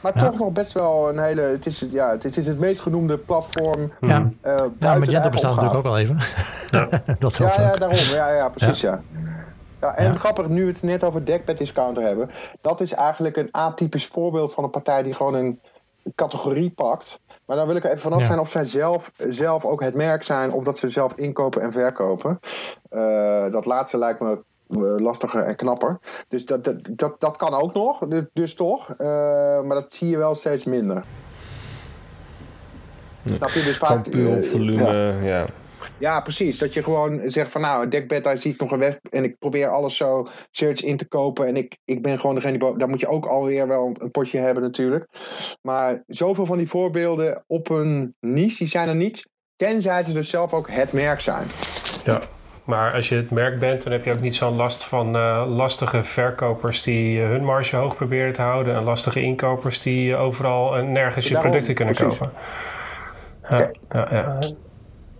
[0.00, 0.24] Maar ja.
[0.24, 1.40] toch nog best wel een hele.
[1.40, 3.92] Het is, ja, het is het meest genoemde platform.
[4.00, 6.18] Ja, uh, ja Magento bestaat natuurlijk ook al even.
[6.70, 7.98] Ja, dat ja, ja, daarom.
[7.98, 8.80] Ja, ja precies.
[8.80, 9.02] Ja.
[9.80, 9.94] ja.
[9.94, 12.30] en grappig, nu we het net over Deckbed Discounter hebben.
[12.60, 15.60] Dat is eigenlijk een atypisch voorbeeld van een partij die gewoon een
[16.14, 17.20] categorie pakt.
[17.44, 20.22] Maar dan wil ik er even vanaf zijn of zij zelf, zelf ook het merk
[20.22, 20.52] zijn.
[20.52, 22.38] Of dat ze zelf inkopen en verkopen.
[22.90, 24.38] Uh, dat laatste lijkt me eh,
[24.76, 25.98] lastiger en knapper.
[26.28, 28.88] Dus dat, dat, dat, dat kan ook nog, dus, dus toch.
[28.88, 28.96] Uh,
[29.62, 31.04] maar dat zie je wel steeds minder.
[33.22, 33.34] Ja.
[33.34, 33.62] Snap je?
[33.62, 35.28] Dus vaak, uh, volume, ja.
[35.28, 35.46] ja.
[35.98, 36.58] Ja, precies.
[36.58, 38.98] Dat je gewoon zegt van nou, dekbed, daar ziet nog een weg.
[39.10, 41.46] En ik probeer alles zo search in te kopen.
[41.46, 42.76] En ik, ik ben gewoon degene die...
[42.76, 45.06] Daar moet je ook alweer wel een potje hebben natuurlijk.
[45.62, 49.28] Maar zoveel van die voorbeelden op een niche, die zijn er niet.
[49.56, 51.46] Tenzij ze dus zelf ook het merk zijn.
[52.04, 52.20] Ja.
[52.68, 55.44] Maar als je het merk bent, dan heb je ook niet zo'n last van uh,
[55.48, 58.74] lastige verkopers die uh, hun marge hoog proberen te houden.
[58.74, 62.18] En lastige inkopers die uh, overal en nergens je producten kunnen precies.
[62.18, 62.34] kopen.
[63.48, 64.38] Ja, ja, ja.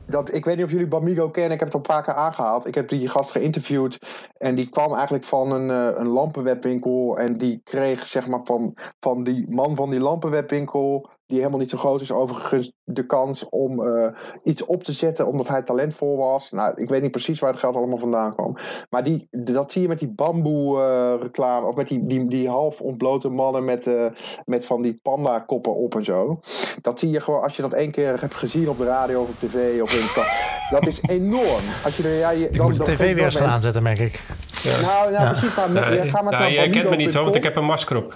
[0.06, 2.14] Dat, ik weet niet of jullie Bamigo kennen, ik heb het al een paar keer
[2.14, 2.66] aangehaald.
[2.66, 3.98] Ik heb die gast geïnterviewd
[4.36, 5.68] en die kwam eigenlijk van een,
[6.00, 7.18] een lampenwebwinkel.
[7.18, 11.70] En die kreeg zeg maar van, van die man van die lampenwebwinkel die helemaal niet
[11.70, 14.06] zo groot is, overigens de kans om uh,
[14.42, 16.50] iets op te zetten omdat hij talentvol was.
[16.50, 18.56] Nou, ik weet niet precies waar het geld allemaal vandaan kwam.
[18.90, 22.48] Maar die, dat zie je met die bamboe uh, reclame, of met die, die, die
[22.48, 24.06] half ontblote mannen met, uh,
[24.44, 26.40] met van die panda koppen op en zo.
[26.80, 29.28] Dat zie je gewoon, als je dat één keer hebt gezien op de radio of
[29.28, 31.62] op tv of in de Dat is enorm.
[31.84, 33.98] Als je er, ja, je, ik dan, moet de tv weer eens gaan aanzetten, merk
[33.98, 34.22] ik.
[34.62, 34.80] Ja.
[34.80, 35.30] Nou, nou ja.
[35.30, 35.54] precies.
[35.54, 35.66] Maar,
[36.06, 38.14] ga maar nou, jij kent me niet hoor, want ik heb een masker op.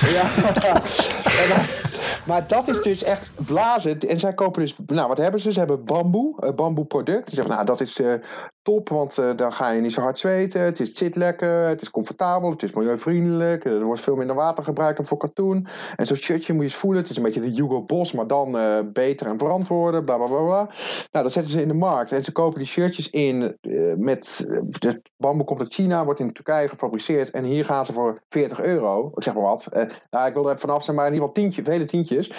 [0.00, 0.30] Ja,
[2.28, 3.98] maar dat is dus echt blazen.
[4.12, 5.52] En zij kopen dus, nou wat hebben ze?
[5.52, 7.28] Ze hebben bamboe, een bamboe product.
[7.28, 8.14] Ze zeggen, nou dat is uh,
[8.62, 10.62] top, want uh, dan ga je niet zo hard zweten.
[10.62, 13.64] Het, is, zit lekker, het is comfortabel, het is milieuvriendelijk.
[13.64, 15.66] Er wordt veel minder water gebruikt dan voor katoen.
[15.96, 17.00] En zo'n shirtje moet je eens voelen.
[17.00, 20.26] Het is een beetje de Hugo Boss, maar dan uh, beter en verantwoorden, bla bla
[20.26, 20.68] bla.
[21.10, 22.12] Nou, dat zetten ze in de markt.
[22.12, 23.58] En ze kopen die shirtjes in
[23.98, 24.44] met,
[24.78, 27.30] de bamboe komt uit China, wordt in Turkije gefabriceerd.
[27.30, 29.10] En hier gaan ze voor 40 euro.
[29.14, 29.68] Ik zeg maar wat.
[30.10, 32.30] nou, ik wil er even vanaf zijn, maar in ieder geval tientje, vele tientjes.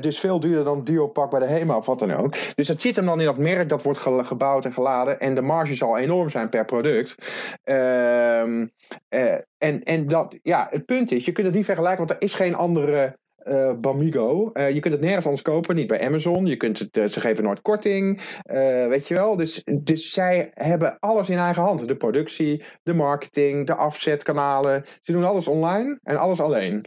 [0.00, 2.34] dus veel duurder dan Duopak bij de HEMA of wat dan ook.
[2.54, 5.20] Dus dat zit hem dan in dat merk, dat wordt gebouwd en geladen.
[5.20, 7.14] En de marge zal enorm zijn per product.
[7.64, 8.40] Uh,
[9.58, 12.34] en, en dat, ja, het punt is, je kunt het niet vergelijken, want er is
[12.34, 13.18] geen andere
[13.48, 14.50] uh, Bamigo.
[14.54, 16.46] Uh, je kunt het nergens anders kopen, niet bij Amazon.
[16.46, 18.20] Je kunt het, uh, ze geven nooit korting,
[18.88, 19.36] weet je wel.
[19.36, 21.88] Dus, dus zij hebben alles in eigen hand.
[21.88, 24.84] De productie, de marketing, de afzetkanalen.
[25.00, 26.84] Ze doen alles online en alles alleen.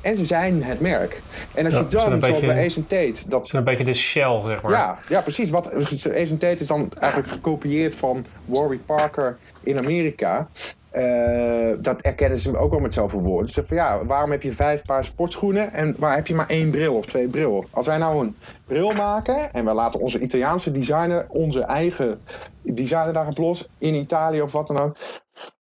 [0.00, 1.20] En ze zijn het merk.
[1.54, 3.28] En als ja, je dan, beetje, bij Ace Tate...
[3.28, 4.72] Dat is een beetje de shell, zeg maar.
[4.72, 5.50] Ja, ja precies.
[5.50, 10.48] Wat, Ace Tate is dan eigenlijk gekopieerd van Warwick Parker in Amerika.
[10.96, 13.50] Uh, dat erkennen ze ook wel met zoveel woorden.
[13.50, 16.70] Ze van ja, waarom heb je vijf paar sportschoenen en waar heb je maar één
[16.70, 17.64] bril of twee bril?
[17.70, 22.20] Als wij nou een bril maken en we laten onze Italiaanse designer onze eigen
[22.62, 24.96] designer daar los in Italië of wat dan ook.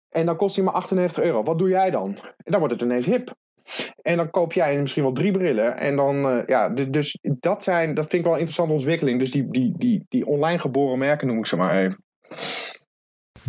[0.10, 1.44] En dan kost hij maar 98 euro.
[1.44, 2.18] Wat doe jij dan?
[2.38, 3.36] En dan wordt het ineens hip.
[4.02, 5.78] En dan koop jij misschien wel drie brillen.
[5.78, 9.20] En dan, uh, ja, dus dat, zijn, dat vind ik wel een interessante ontwikkeling.
[9.20, 12.04] Dus die, die, die, die online geboren merken noem ik ze maar even.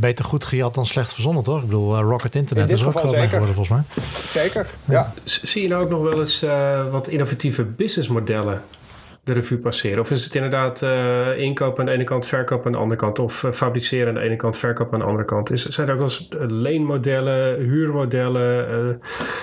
[0.00, 1.58] Beter goed gejat dan slecht verzonnen, toch?
[1.58, 3.82] Ik bedoel, uh, Rocket Internet is ook groot geworden, volgens mij.
[4.42, 5.12] Zeker, ja.
[5.24, 8.62] Zie je nou ook nog wel eens uh, wat innovatieve businessmodellen
[9.28, 9.98] de revue passeren?
[9.98, 13.18] Of is het inderdaad uh, inkopen aan de ene kant, verkopen aan de andere kant?
[13.18, 15.50] Of uh, fabriceren aan de ene kant, verkopen aan de andere kant?
[15.50, 19.00] Is, zijn er ook wel eens leenmodellen, huurmodellen,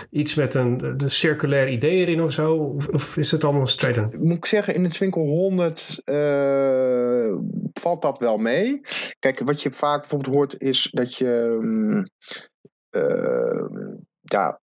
[0.10, 2.78] iets met een de circulair idee erin of zo?
[2.92, 6.02] Of, is het allemaal straight Moet ik zeggen, in het Swinkel 100
[7.74, 8.82] valt dat wel mee.
[9.20, 11.58] Kijk, wat je vaak bijvoorbeeld hoort is dat je...
[12.92, 14.60] Um, ja,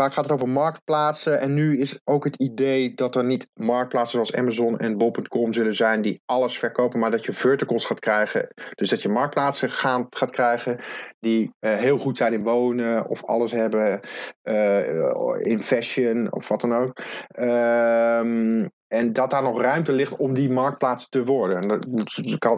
[0.00, 1.40] vaak gaat het over marktplaatsen.
[1.40, 5.74] En nu is ook het idee dat er niet marktplaatsen zoals Amazon en Bol.com zullen
[5.74, 8.46] zijn die alles verkopen, maar dat je verticals gaat krijgen.
[8.74, 10.78] Dus dat je marktplaatsen gaan, gaat krijgen
[11.18, 14.00] die uh, heel goed zijn in wonen of alles hebben
[14.42, 17.02] uh, in fashion of wat dan ook.
[17.28, 21.78] Ehm, en dat daar nog ruimte ligt om die marktplaats te worden.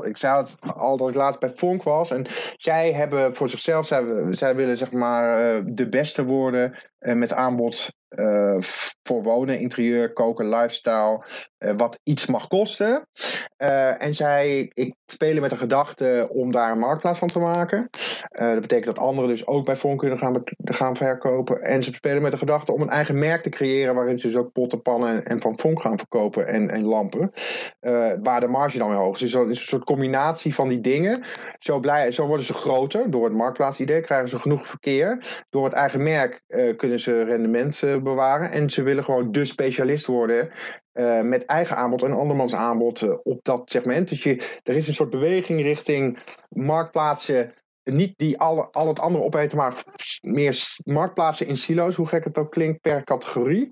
[0.03, 2.11] Ik zei het al dat ik laatst bij Fonk was.
[2.11, 2.27] En
[2.57, 3.87] zij hebben voor zichzelf,
[4.31, 8.57] zij, willen zeg maar uh, de beste worden uh, met aanbod uh,
[9.03, 11.25] voor wonen, interieur, koken, lifestyle,
[11.59, 13.07] uh, wat iets mag kosten.
[13.99, 17.89] En zij ik spelen met de gedachte om daar een marktplaats van te maken.
[18.31, 21.63] dat betekent dat anderen dus ook bij Fon kunnen gaan, gaan verkopen.
[21.63, 24.37] En ze spelen met de gedachte om een eigen merk te creëren waarin ze dus
[24.37, 27.33] ook potten, pannen en van Fon gaan verkopen en, en lampen.
[28.23, 29.21] waar de marge dan weer hoog is.
[29.21, 31.23] Dus dat is een soort combinatie van die dingen.
[31.59, 35.45] Zo, blij, zo worden ze groter door het marktplaatsidee, krijgen ze genoeg verkeer.
[35.51, 36.43] Door het eigen merk
[36.77, 38.51] kunnen ze rendement bewaren.
[38.51, 40.51] En ze willen gewoon de specialist worden
[40.93, 44.09] uh, met eigen aanbod en andermans aanbod uh, op dat segment.
[44.09, 47.55] Dus je, er is een soort beweging richting marktplaatsen.
[47.85, 49.85] Niet die alle, al het andere opeten, maar
[50.21, 53.69] meer marktplaatsen in silo's, hoe gek het ook klinkt, per categorie.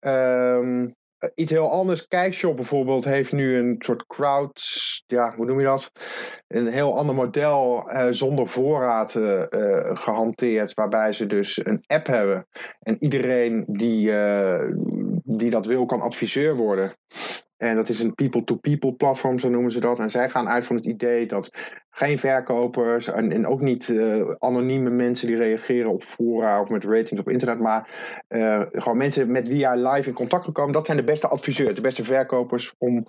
[0.00, 0.94] Um,
[1.34, 2.08] iets heel anders.
[2.08, 4.62] Kijkshop bijvoorbeeld heeft nu een soort crowd,
[5.06, 5.92] ja, hoe noem je dat?
[6.48, 9.42] Een heel ander model uh, zonder voorraad uh,
[9.92, 12.46] gehanteerd, waarbij ze dus een app hebben
[12.80, 14.10] en iedereen die,
[15.36, 16.92] die dat wil kan adviseur worden.
[17.56, 19.98] En dat is een people-to-people platform, zo noemen ze dat.
[19.98, 21.50] En zij gaan uit van het idee dat
[21.90, 26.84] geen verkopers en, en ook niet uh, anonieme mensen die reageren op fora of met
[26.84, 27.88] ratings op internet, maar
[28.28, 31.74] uh, gewoon mensen met wie jij live in contact gekomen, dat zijn de beste adviseurs,
[31.74, 33.06] de beste verkopers om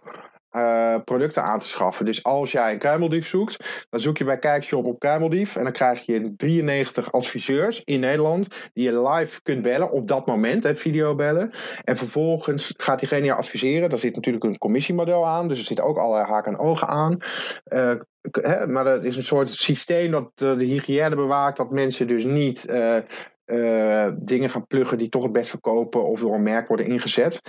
[0.55, 2.05] uh, producten aan te schaffen.
[2.05, 5.71] Dus als jij een kruimeldief zoekt, dan zoek je bij Kijkshop op kruimeldief en dan
[5.71, 10.75] krijg je 93 adviseurs in Nederland die je live kunt bellen op dat moment, hè,
[10.75, 11.51] video bellen.
[11.83, 13.89] En vervolgens gaat diegene je adviseren.
[13.89, 17.17] Daar zit natuurlijk een commissiemodel aan, dus er zitten ook allerlei haken en ogen aan.
[17.63, 22.23] Hè, maar dat is een soort systeem dat uh, de hygiëne bewaakt, dat mensen dus
[22.23, 22.65] niet
[23.45, 27.41] uh, dingen gaan pluggen die toch het best verkopen of door een merk worden ingezet.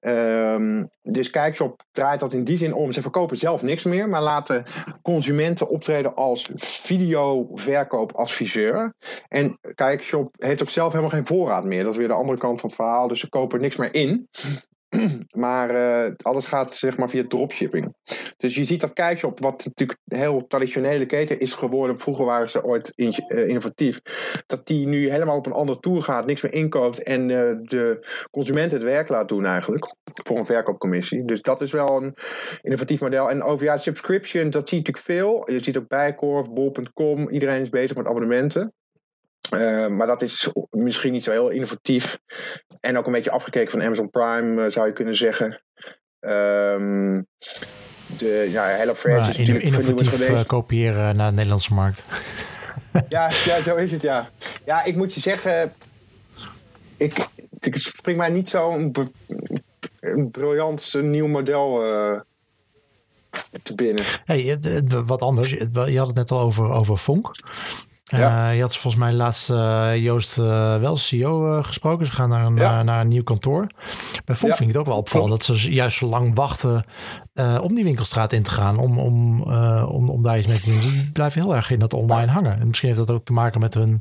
[0.00, 2.92] Um, dus Kijkshop draait dat in die zin om.
[2.92, 4.64] Ze verkopen zelf niks meer, maar laten
[5.02, 8.94] consumenten optreden als videoverkoopadviseur.
[9.28, 11.82] En Kijkshop heeft ook zelf helemaal geen voorraad meer.
[11.82, 13.08] Dat is weer de andere kant van het verhaal.
[13.08, 14.28] Dus ze kopen niks meer in.
[15.36, 17.94] Maar uh, alles gaat zeg maar via dropshipping.
[18.36, 21.98] Dus je ziet dat Kijkshop, wat natuurlijk een heel traditionele keten is geworden.
[21.98, 24.00] Vroeger waren ze ooit uh, innovatief.
[24.46, 27.02] Dat die nu helemaal op een andere tour gaat, niks meer inkoopt.
[27.02, 27.28] En uh,
[27.62, 29.94] de consument het werk laat doen eigenlijk.
[30.26, 31.24] Voor een verkoopcommissie.
[31.24, 32.14] Dus dat is wel een
[32.62, 33.30] innovatief model.
[33.30, 35.50] En over ja, subscription, dat zie je natuurlijk veel.
[35.50, 37.28] Je ziet ook Bijkorf, Bol.com.
[37.28, 38.72] Iedereen is bezig met abonnementen.
[39.50, 42.18] Uh, maar dat is misschien niet zo heel innovatief.
[42.80, 45.62] En ook een beetje afgekeken van Amazon Prime, uh, zou je kunnen zeggen.
[46.20, 47.26] Um,
[48.18, 52.04] de ja, HelloFresh nou, is natuurlijk innovatief uh, kopiëren naar de Nederlandse markt.
[53.08, 54.30] ja, ja, zo is het, ja.
[54.64, 55.72] Ja, ik moet je zeggen...
[56.96, 57.26] Ik,
[57.60, 58.70] ik spring mij niet zo
[60.00, 61.74] een, briljant nieuw model
[63.62, 64.04] te binnen.
[64.24, 64.58] Hey,
[65.04, 65.50] wat anders.
[65.50, 67.30] Je had het net al over, over Fonk.
[68.18, 68.48] Ja.
[68.48, 72.06] Uh, je had volgens mij laatst uh, Joost uh, wel CEO gesproken.
[72.06, 72.82] Ze gaan naar een, ja.
[72.82, 73.66] naar een nieuw kantoor.
[74.24, 74.56] Bij Fonk ja.
[74.56, 76.84] vind ik het ook wel opvallend dat ze juist zo lang wachten
[77.62, 78.78] om die winkelstraat in te gaan.
[78.78, 79.42] Om, om,
[79.82, 80.80] om, om daar iets mee te doen.
[80.80, 82.60] Die blijven heel erg in dat online hangen.
[82.60, 84.00] En misschien heeft dat ook te maken met hun,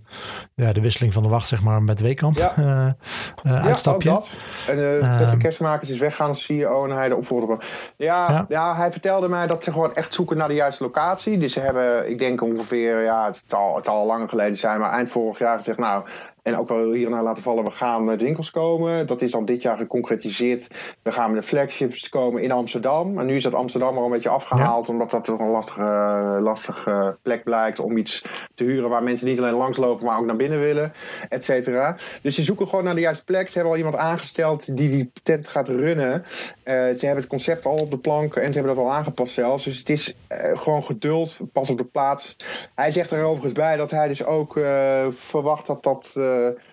[0.54, 2.36] ja, de wisseling van de wacht zeg maar, met Weekamp.
[2.36, 2.96] Ja.
[3.44, 4.10] uitstapje.
[4.10, 4.32] Ja, dat.
[4.68, 7.66] En uh, Patrick Kerstmakers is weggaan als CEO en hij de opvolger.
[7.98, 8.76] Ja, ja.
[8.76, 11.38] hij vertelde mij dat ze gewoon echt zoeken naar de juiste locatie.
[11.38, 14.80] Dus ze hebben, ik denk ongeveer, ja, het al, het al al lang geleden zijn,
[14.80, 16.06] maar eind vorig jaar gezegd, nou,
[16.42, 19.08] en ook wel hierna laten vallen, we gaan met winkels komen.
[19.08, 20.68] Dat is dan dit jaar geconcretiseerd.
[21.04, 23.20] We gaan met de flagships komen in Amsterdam.
[23.20, 24.94] En nu is dat Amsterdam al een beetje afgehaald, ja.
[24.94, 28.26] omdat dat toch een lastige, lastige plek blijkt om iets
[28.56, 30.94] te huren waar mensen niet alleen langslopen, maar ook naar binnen willen,
[31.30, 31.98] et cetera.
[32.22, 33.48] Dus ze zoeken gewoon naar de juiste plek.
[33.48, 36.14] Ze hebben al iemand aangesteld die die tent gaat runnen.
[36.14, 36.24] Uh,
[36.64, 39.64] ze hebben het concept al op de plank en ze hebben dat al aangepast zelfs.
[39.64, 42.36] Dus het is uh, gewoon geduld, pas op de plaats.
[42.76, 46.14] Hij zegt er overigens bij dat hij dus ook uh, verwacht dat dat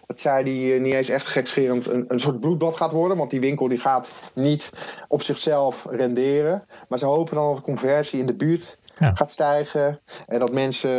[0.06, 3.16] dat zij die niet eens echt gekscherend een, een soort bloedbad gaat worden.
[3.16, 4.70] Want die winkel die gaat niet
[5.08, 6.64] op zichzelf renderen.
[6.88, 9.14] Maar ze hopen dan dat de conversie in de buurt ja.
[9.14, 10.00] gaat stijgen.
[10.26, 10.90] En dat mensen,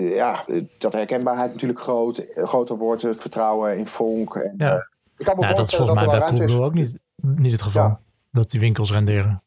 [0.00, 0.44] ja,
[0.78, 3.02] dat herkenbaarheid natuurlijk groot, groter wordt.
[3.02, 4.34] Het vertrouwen in Vonk.
[4.34, 4.86] En, ja.
[5.18, 7.82] Ik kan me ja, dat is volgens mij bij Coolblue ook niet, niet het geval.
[7.82, 8.00] Ja.
[8.30, 9.42] Dat die winkels renderen.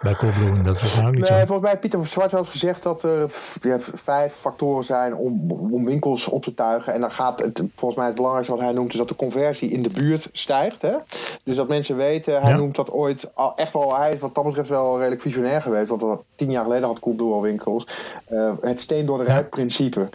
[0.00, 0.60] Bij Coolblue.
[0.60, 1.46] Dat nou ook niet nee, zo.
[1.46, 3.30] volgens mij heeft Pieter Zwart wel eens gezegd dat er
[3.60, 6.92] ja, vijf factoren zijn om, om winkels op te tuigen.
[6.92, 9.70] En dan gaat het, volgens mij het belangrijkste wat hij noemt, is dat de conversie
[9.70, 10.82] in de buurt stijgt.
[10.82, 10.96] Hè?
[11.44, 12.56] Dus dat mensen weten, hij Ja.
[12.56, 15.88] noemt dat ooit al echt wel, hij is wat dat betreft wel redelijk visionair geweest.
[15.88, 17.86] Want dat, tien jaar geleden had Coolblue al winkels.
[18.26, 19.30] Eh, het steen door de Ja.
[19.32, 20.08] ruit principe.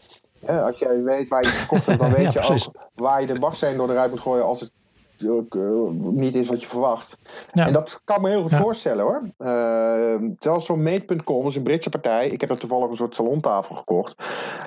[0.47, 3.27] Als jij weet waar je het gekocht hebt, dan weet Ja, je ook waar je
[3.27, 4.71] de baksteen door de ruit moet gooien als het
[5.27, 5.61] ook, eh,
[6.11, 7.17] niet is wat je verwacht.
[7.53, 7.65] Ja.
[7.67, 8.61] En dat kan me heel goed Ja.
[8.61, 9.21] voorstellen hoor.
[9.37, 12.27] Uh, zelfs zo'n dat is een Britse partij.
[12.27, 14.25] Ik heb er toevallig een soort salontafel gekocht.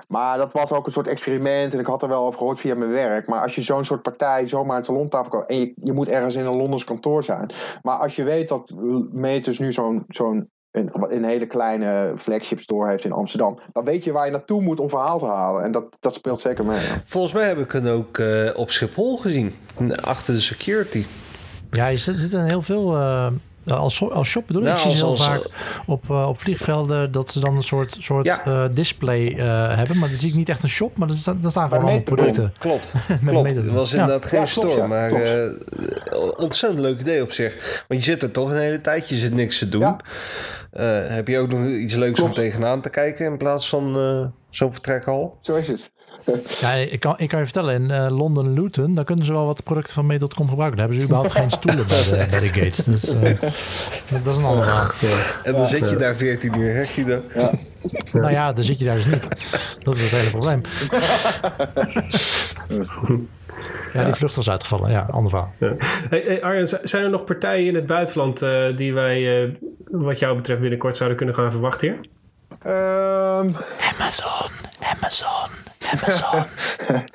[0.09, 1.73] Maar dat was ook een soort experiment.
[1.75, 3.27] En ik had er wel over gehoord via mijn werk.
[3.27, 5.49] Maar als je zo'n soort partij zomaar een salontafel koopt.
[5.51, 7.53] En je, je moet ergens in een Londens kantoor zijn.
[7.83, 8.73] Maar als je weet dat
[9.13, 10.05] Mate dus nu zo'n.
[10.09, 13.61] zo'n een, een hele kleine flagship store heeft in Amsterdam.
[13.73, 15.63] Dan weet je waar je naartoe moet om verhaal te halen.
[15.63, 16.77] En dat, dat speelt zeker mee.
[16.81, 17.03] ja.
[17.05, 19.55] Volgens mij heb ik hem ook eh, op Schiphol gezien.
[20.01, 21.05] Achter de security.
[21.71, 22.97] Ja, je zit, zit in heel veel...
[22.97, 23.27] eh,
[23.69, 24.69] als, als shop bedoel ik.
[24.69, 25.47] Nou, ik zie ze heel als- vaak
[25.87, 28.45] op, eh, op vliegvelden dat ze dan een soort, soort Ja.
[28.45, 29.99] eh, display eh, hebben.
[29.99, 32.01] Maar dan zie ik niet echt een shop, maar er staan, er staan gewoon allemaal
[32.03, 32.53] producten.
[32.59, 33.55] Klopt, Met klopt.
[33.57, 34.01] Het was Ja.
[34.01, 35.51] inderdaad geen Ja, store, ja, maar eh,
[36.37, 37.85] ontzettend leuk idee op zich.
[37.89, 39.97] Want je zit er toch een hele tijd, je zit niks te doen.
[40.73, 41.03] Ja.
[41.03, 42.29] Eh, heb je ook nog iets leuks Klopt.
[42.39, 45.39] om tegenaan te kijken in plaats van eh, zo'n vertrekhal?
[45.41, 45.91] Zo is het.
[46.61, 49.47] Ja, ik kan, ik kan je vertellen, in eh, Londen Luton, daar kunnen ze wel
[49.47, 50.79] wat producten van Made.com gebruiken.
[50.79, 52.77] Daar hebben ze überhaupt geen stoelen bij de, bij de gates.
[52.77, 53.23] Dus eh,
[54.25, 54.91] dat is een ander verhaal.
[55.45, 57.23] En dan zit je daar 14 uur, hè Guido?
[58.13, 59.29] Nou ja, dan zit je daar dus niet.
[59.79, 60.61] Dat is het hele probleem.
[63.93, 64.91] Ja, die vlucht was uitgevallen.
[64.91, 65.53] Ja, ander verhaal.
[65.59, 65.73] Ja.
[66.09, 69.51] Hey, hey, Arjen, zijn er nog partijen in het buitenland eh, die wij, eh,
[69.85, 72.01] wat jou betreft, binnenkort zouden kunnen gaan verwachten hier?
[72.63, 73.49] Ehm,
[73.95, 74.51] Amazon,
[74.81, 75.49] Amazon,
[75.93, 76.45] Amazon.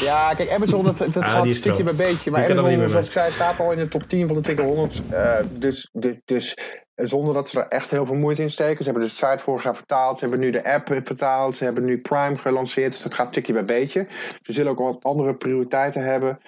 [0.00, 2.30] Ja, kijk, Amazon, dat, dat Ah, gaat een stukje bij beetje.
[2.30, 5.02] Maar Amazon, zoals ik zei, staat al in de top 10 van de Ticker 100.
[5.10, 6.56] Eh, dus, dus, dus
[6.94, 8.84] zonder dat ze er echt heel veel moeite in steken.
[8.84, 10.18] Ze hebben de site vorig jaar vertaald.
[10.18, 11.56] Ze hebben nu de app vertaald.
[11.56, 12.92] Ze hebben nu Prime gelanceerd.
[12.92, 14.06] Dus dat gaat stukje bij beetje.
[14.42, 16.38] Ze zullen ook wat andere prioriteiten hebben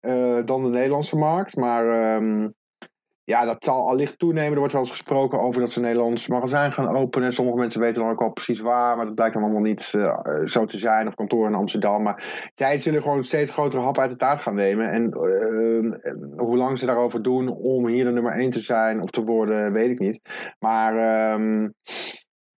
[0.00, 1.56] eh, dan de Nederlandse markt.
[1.56, 2.48] Maar ehm,
[3.24, 4.52] ja, dat zal allicht toenemen.
[4.52, 7.32] Er wordt wel eens gesproken over dat ze een Nederlands magazijn gaan openen.
[7.32, 10.18] Sommige mensen weten dan ook al precies waar, maar dat blijkt dan allemaal niet eh,
[10.44, 11.06] zo te zijn.
[11.06, 12.02] Of kantoor in Amsterdam.
[12.02, 14.90] Maar zij zullen gewoon steeds grotere hap uit de taart gaan nemen.
[14.90, 19.00] En eh, en hoe lang ze daarover doen om hier de nummer 1 te zijn
[19.00, 20.20] of te worden, weet ik niet.
[20.58, 21.68] Maar ehm,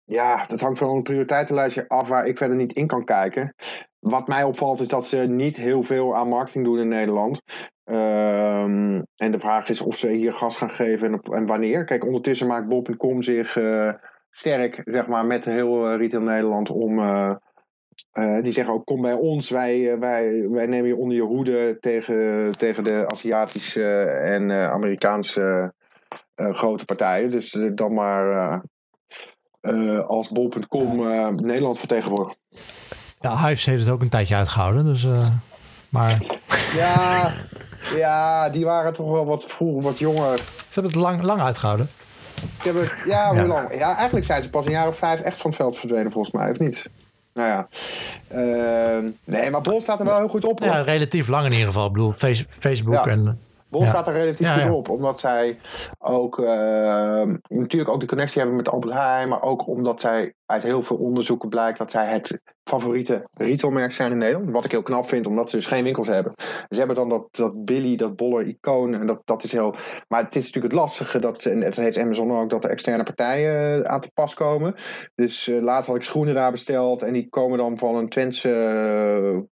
[0.04, 3.54] ja, dat hangt van een prioriteitenlijstje af waar ik verder niet in kan kijken.
[3.98, 7.42] Wat mij opvalt is dat ze niet heel veel aan marketing doen in Nederland.
[7.84, 11.84] Ehm, en de vraag is of ze hier gas gaan geven en, op- en wanneer.
[11.84, 13.92] Kijk, ondertussen maakt Bol.com zich eh,
[14.30, 16.98] sterk, zeg maar, met heel eh, retail Nederland om.
[16.98, 17.34] eh,
[18.42, 22.50] die zeggen ook: kom bij ons, wij, wij, wij nemen je onder je hoede tegen,
[22.52, 25.72] tegen de Aziatische en Amerikaanse
[26.36, 27.30] grote partijen.
[27.30, 28.62] Dus dan maar
[30.06, 30.96] als Bol.com
[31.36, 32.38] Nederland vertegenwoordigt.
[33.20, 34.84] Ja, Hives heeft het ook een tijdje uitgehouden.
[34.84, 35.06] Dus,
[35.88, 36.22] maar
[36.76, 37.30] Ja,
[37.96, 40.36] ja, die waren toch wel wat vroeger, wat jonger.
[40.38, 40.44] ze
[40.80, 41.88] hebben het lang, lang uitgehouden.
[42.62, 43.46] Het, ja, hoe Ja.
[43.46, 43.74] lang?
[43.78, 46.34] Ja, eigenlijk zijn ze pas een jaar of vijf echt van het veld verdwenen, volgens
[46.34, 46.90] mij, of niet?
[47.34, 47.66] Nou ja.
[48.28, 50.58] Ehm, nee, maar Bol staat er wel heel goed op.
[50.60, 50.68] hoor.
[50.68, 51.86] Ja, relatief lang in ieder geval.
[51.86, 53.06] Ik bedoel, face- Facebook Ja.
[53.06, 53.40] en...
[53.68, 53.88] Bol Ja.
[53.88, 55.58] staat er relatief Ja, goed op, omdat zij
[55.98, 60.62] ook ehm, natuurlijk ook de connectie hebben met Albert Heijn, maar ook omdat zij uit
[60.62, 64.50] heel veel onderzoeken blijkt dat zij het favoriete retailmerk zijn in Nederland.
[64.50, 66.32] Wat ik heel knap vind, omdat ze dus geen winkels hebben.
[66.68, 69.74] Ze hebben dan dat, dat Billy, dat bolle icoon, en dat, dat is heel...
[70.08, 73.02] Maar het is natuurlijk het lastige, dat, en het heeft Amazon ook, dat er externe
[73.02, 74.74] partijen eh, aan te pas komen.
[75.14, 78.50] Dus eh, laatst had ik schoenen daar besteld en die komen dan van een Twentse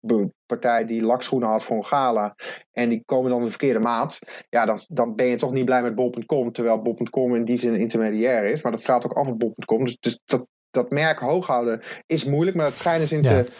[0.00, 2.34] eh, partij die lakschoenen had voor een gala.
[2.72, 4.44] En die komen dan in de verkeerde maat.
[4.48, 6.52] Ja, dan, dan ben je toch niet blij met bol.com.
[6.52, 8.62] Terwijl bol.com in die zin een intermediair is.
[8.62, 9.84] Maar dat staat ook af op bol.com.
[9.84, 12.56] Dus, dus dat, dat merk hoog houden is moeilijk.
[12.56, 13.42] Maar dat schijnen ze in, Ja.
[13.42, 13.52] te,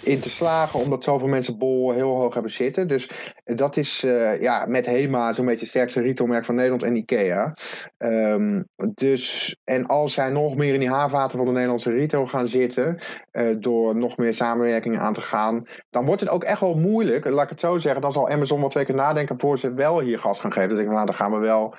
[0.00, 0.80] in te slagen.
[0.80, 2.88] Omdat zoveel mensen bol heel hoog hebben zitten.
[2.88, 3.10] Dus
[3.44, 6.82] dat is eh, ja, met Hema zo'n beetje het sterkste retailmerk van Nederland.
[6.82, 7.54] En Ikea.
[7.96, 8.62] Ehm,
[8.94, 12.98] dus, en als zij nog meer in die haarvaten van de Nederlandse retail gaan zitten.
[13.30, 17.24] eh, door nog meer samenwerkingen aan te gaan dan wordt het ook echt wel moeilijk.
[17.30, 18.00] Laat ik het zo zeggen.
[18.02, 20.68] Dan zal Amazon wel twee keer nadenken voor ze wel hier gas gaan geven.
[20.68, 21.74] Dan denk ik, nou, dan gaan we wel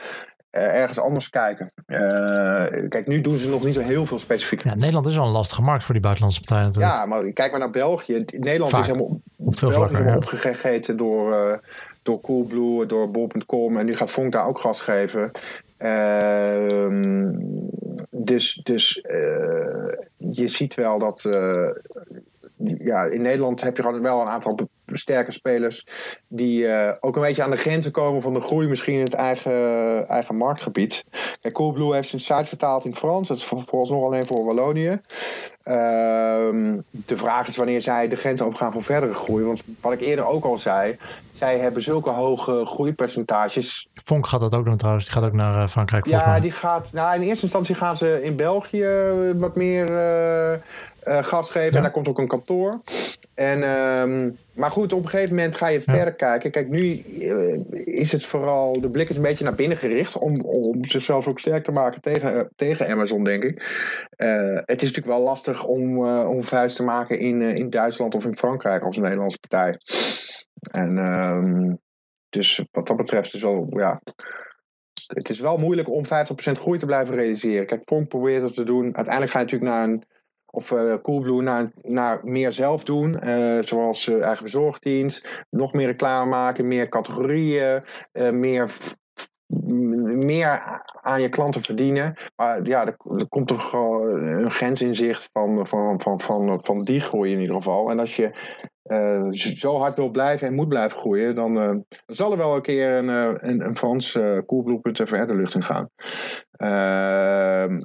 [0.50, 1.72] ergens anders kijken.
[1.86, 4.64] Eh, kijk, nu doen ze nog niet zo heel veel specifiek.
[4.64, 6.94] Ja, Nederland is wel een lastige markt voor die buitenlandse partijen natuurlijk.
[6.94, 8.26] Ja, maar kijk maar naar België.
[8.38, 8.82] Nederland Vaak.
[8.82, 10.18] is helemaal, Op veel België is vlakken, helemaal ja.
[10.18, 11.58] opgegeten door, eh
[12.02, 13.78] door Coolblue, door Bol.com.
[13.78, 15.32] En nu gaat Vonk daar ook gas geven.
[15.78, 17.32] Ehm,
[18.10, 21.30] dus dus eh, je ziet wel dat...
[22.66, 25.86] eh, ja, in Nederland heb je gewoon wel een aantal sterke spelers
[26.28, 26.68] die
[27.00, 30.36] ook een beetje aan de grenzen komen van de groei misschien in het eigen, eigen
[30.36, 31.06] marktgebied.
[31.42, 33.28] Kijk, Coolblue heeft zijn site vertaald in het Frans.
[33.28, 35.00] Dat is vooralsnog alleen voor Wallonië.
[35.64, 39.46] Ehm, de vraag is wanneer zij de grens overgaan voor verdere groei.
[39.46, 40.98] Want wat ik eerder ook al zei,
[41.34, 43.90] zij hebben zulke hoge groeipercentages.
[44.04, 45.06] Vonk gaat dat ook doen trouwens.
[45.06, 46.40] Die gaat ook naar Frankrijk Ja, mij.
[46.40, 46.94] die gaat.
[46.94, 48.88] Nou, in eerste instantie gaan ze in België
[49.36, 50.58] wat meer uh,
[51.10, 51.76] gas geven.
[51.76, 52.82] En daar komt ook een kantoor.
[53.34, 56.52] En, um, maar goed, op een gegeven moment ga je verder kijken.
[56.52, 58.82] Kijk, nu uh, is het vooral.
[58.82, 60.18] De blik is een beetje naar binnen gericht.
[60.18, 63.62] Om, om zichzelf ook sterk te maken tegen, tegen Amazon, denk ik.
[64.66, 68.38] het is natuurlijk wel lastig om, om vuist te maken in, in Duitsland of in
[68.38, 69.76] Frankrijk als een Nederlandse partij.
[70.72, 71.80] En um,
[72.30, 73.68] dus wat dat betreft is wel.
[73.70, 74.02] Ja,
[75.08, 76.08] het is wel moeilijk om 50%
[76.52, 77.66] groei te blijven realiseren.
[77.66, 78.96] Kijk, Pong probeert dat te doen.
[78.96, 80.04] Uiteindelijk ga je natuurlijk naar een,
[80.52, 83.16] of uh, naar, naar meer zelf doen.
[83.24, 85.46] Uh, zoals uh, eigen bezorgdienst.
[85.50, 87.84] Nog meer reclame maken, meer categorieën,
[88.32, 88.72] meer
[90.26, 92.16] meer aan je klanten verdienen.
[92.36, 96.84] Maar ja, er, er komt toch een grens in zicht van, van, van, van, van
[96.84, 97.90] die groei in ieder geval.
[97.90, 98.32] En als je
[98.90, 101.76] uh, zo hard wil blijven en moet blijven groeien, dan, uh,
[102.08, 105.64] zal er wel een keer een, uh, een, een Frans uh, even de lucht in
[105.64, 105.90] gaan.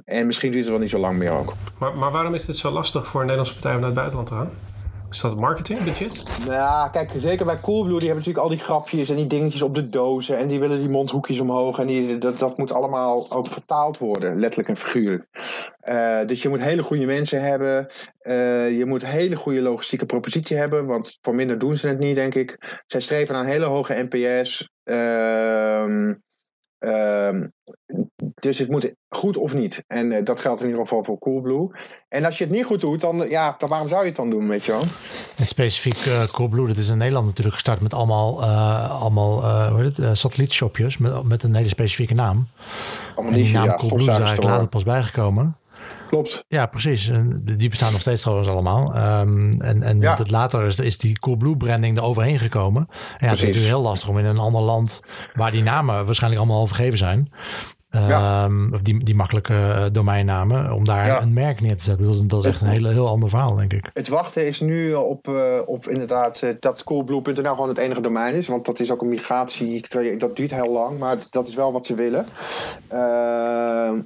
[0.05, 1.53] en misschien duurt het wel niet zo lang meer ook.
[1.79, 4.27] Maar, maar waarom is het zo lastig voor een Nederlandse partij om naar het buitenland
[4.27, 4.74] te gaan?
[5.15, 6.45] Is dat marketingbudget?
[6.47, 9.75] Nou, kijk, zeker bij Coolblue, die hebben natuurlijk al die grapjes en die dingetjes op
[9.75, 10.37] de dozen.
[10.37, 11.79] En die willen die mondhoekjes omhoog.
[11.79, 15.27] En die, dat, dat moet allemaal ook vertaald worden, letterlijk en figuurlijk.
[15.83, 17.87] Uh, dus je moet hele goede mensen hebben.
[18.21, 20.85] Uh, je moet hele goede logistieke propositie hebben.
[20.85, 22.81] Want voor minder doen ze het niet, denk ik.
[22.87, 24.69] Zij streven naar een hele hoge NPS.
[24.83, 26.13] Uh,
[26.85, 27.47] Ehm,
[28.35, 29.83] dus het moet goed of niet.
[29.87, 31.69] En uh, dat geldt in ieder geval voor Coolblue.
[32.09, 34.29] En als je het niet goed doet, dan, ja, dan waarom zou je het dan
[34.29, 34.83] doen, weet je wel?
[35.35, 39.81] En specifiek uh, Coolblue, dat is in Nederland natuurlijk gestart met allemaal, uh, allemaal hoe
[39.81, 42.47] heet het, satellietshopjes met, met een hele specifieke naam.
[43.15, 45.57] Allemaal en die naam ja, Coolblue is eigenlijk later pas bijgekomen.
[46.07, 46.45] Klopt.
[46.47, 47.09] Ja, precies.
[47.09, 48.95] En die bestaan nog steeds trouwens allemaal.
[49.19, 50.17] Um, en en ja.
[50.29, 52.87] later is, is die Coolblue branding er overheen gekomen.
[52.89, 55.01] En ja, het is natuurlijk heel lastig om in een ander land...
[55.33, 57.31] waar die namen waarschijnlijk allemaal al vergeven zijn...
[57.99, 58.43] Ja.
[58.43, 61.21] Um, of die, die makkelijke uh, domeinnamen, om daar ja.
[61.21, 62.05] een merk neer te zetten.
[62.05, 63.89] Dat is, dat is echt een hele, heel ander verhaal, denk ik.
[63.93, 68.47] Het wachten is nu op, uh, op inderdaad dat coolblue.nl gewoon het enige domein is.
[68.47, 69.85] Want dat is ook een migratie,
[70.17, 72.25] dat duurt heel lang, maar dat is wel wat ze willen.
[72.87, 73.99] Ehm,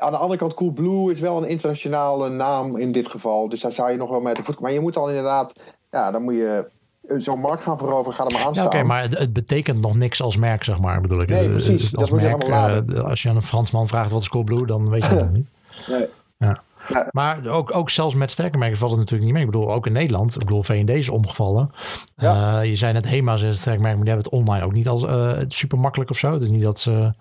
[0.00, 3.48] aan de andere kant, Coolblue is wel een internationale naam in dit geval.
[3.48, 4.60] Dus daar zou je nog wel mee te voet.
[4.60, 6.70] Maar je moet dan inderdaad, ja, dan moet je
[7.06, 9.96] zo'n markt gaan veroveren, ga er maar aan Ja, Oké, maar het, het, betekent nog
[9.96, 11.28] niks als merk, zeg maar, bedoel ik.
[11.28, 11.96] Nee, precies.
[11.96, 15.06] Als dat merk, uh, als je aan een Fransman vraagt wat is Coolblue, dan weet
[15.06, 15.48] je dat niet.
[15.88, 16.06] Nee.
[16.38, 16.62] Ja.
[17.10, 19.46] Maar ook, ook zelfs met sterke merken valt het natuurlijk niet mee.
[19.46, 20.34] Ik bedoel, ook in Nederland.
[20.34, 21.70] Ik bedoel, V&D is omgevallen.
[22.16, 22.60] Ja.
[22.60, 24.72] Uh, je zei net HEMA is een sterk merk, maar die hebben het online ook
[24.72, 26.32] niet als uh, super makkelijk of zo.
[26.32, 27.12] Het is niet dat ze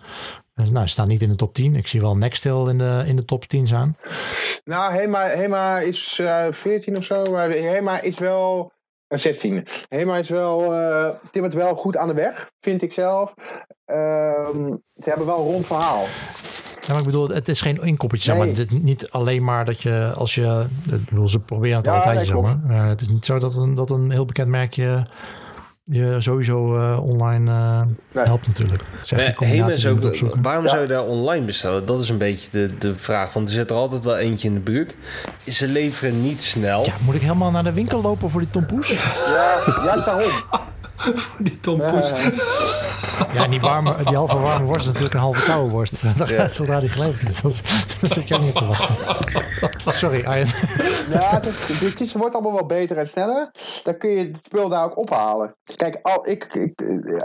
[0.68, 1.76] nou, ze staan niet in de top 10.
[1.76, 3.98] Ik zie wel Nextel in de, in de top 10 staan.
[4.66, 7.24] Nou, Hema, Hema is uh, eh, 14 of zo.
[7.32, 8.72] Maar Hema is wel.
[9.10, 9.68] Uh, 16.
[9.90, 10.74] Hema is wel.
[10.74, 13.34] Uh, timmert wel goed aan de weg, vind ik zelf.
[13.86, 16.06] Ehm, ze hebben wel een rond verhaal.
[16.80, 18.32] Ja, maar ik bedoel, het is geen inkoppertje.
[18.32, 18.40] Nee.
[18.40, 18.48] maar.
[18.48, 20.68] Het is niet alleen maar dat je als je.
[20.92, 22.88] Ik bedoel, ze proberen het ja, altijd, nee, zeg maar.
[22.88, 25.06] het is niet zo dat een, dat een heel bekend merkje
[25.92, 27.82] je sowieso uh, online uh,
[28.12, 28.24] nee.
[28.24, 28.84] helpt natuurlijk.
[29.40, 30.70] Nee, is ook, waarom ja.
[30.70, 31.86] zou je daar online bestellen?
[31.86, 33.34] Dat is een beetje de, de vraag.
[33.34, 34.96] Want er zit er altijd wel eentje in de buurt.
[35.46, 36.86] Ze leveren niet snel.
[36.86, 38.90] Ja, moet ik helemaal naar de winkel lopen voor die tompoes?
[38.90, 40.32] Ja, ja daarom.
[41.24, 42.14] voor die tompoes.
[43.34, 46.04] Ja, die, warme, die halve warme worst is natuurlijk een halve koude worst.
[46.30, 46.50] Ja.
[46.50, 47.42] Zodra die geleverd is.
[47.42, 47.62] Dat,
[48.02, 48.96] dat zit ook niet te wachten.
[49.86, 50.48] Sorry, Arjen.
[51.10, 53.52] Ja, het, is, wordt allemaal wel beter en sneller.
[53.84, 55.56] Dan kun je het spul daar ook ophalen.
[55.76, 56.82] Kijk, al, ik, ik,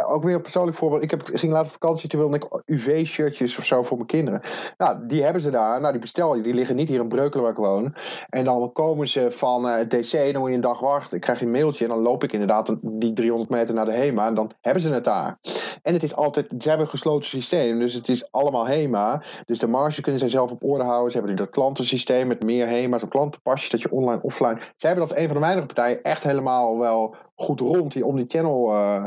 [0.09, 1.03] ook weer een persoonlijk voorbeeld.
[1.03, 4.41] Ik heb, ging later vakantie, toen wilde ik UV-shirtjes of zo voor mijn kinderen.
[4.77, 5.81] Nou, die hebben ze daar.
[5.81, 6.43] Nou, die bestel je.
[6.43, 7.95] Die liggen niet hier in Breukelen waar ik woon.
[8.29, 10.33] En dan komen ze van uh, het DC.
[10.33, 11.17] Dan moet je een dag wachten.
[11.17, 14.27] Ik krijg een mailtje en dan loop ik inderdaad die 300 meter naar de HEMA.
[14.27, 15.39] En dan hebben ze het daar.
[15.83, 19.23] En het is altijd, ze hebben een gesloten systeem, dus het is allemaal HEMA.
[19.47, 21.11] Dus de marge kunnen zij zelf op orde houden.
[21.11, 24.59] Ze hebben nu dat klantensysteem met meer HEMA's op klantenpasjes, dat je online, offline.
[24.77, 28.73] Zij hebben dat een van de weinige partijen echt helemaal wel goed rond die omnichannel
[28.73, 29.05] uh,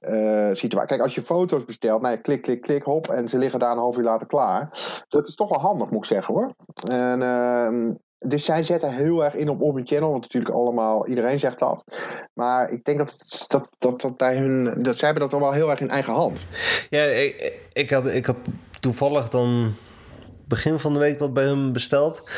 [0.00, 0.88] uh, situatie.
[0.88, 3.72] Kijk, als je foto's bestelt, nou ja, klik, klik, klik, hop, en ze liggen daar
[3.72, 4.68] een half uur later klaar.
[5.08, 6.50] Dat is toch wel handig, moet ik zeggen hoor.
[6.92, 7.94] En uh,
[8.24, 11.84] dus zij zetten heel erg in op omnichannel, want natuurlijk allemaal, iedereen zegt dat.
[12.32, 15.52] Maar ik denk dat, dat, dat, dat bij hun, dat zij hebben dat al wel
[15.52, 16.46] heel erg in eigen hand.
[16.90, 18.36] Ja, ik, ik, had, ik had
[18.80, 19.74] toevallig dan
[20.48, 22.30] begin van de week wat bij hem besteld.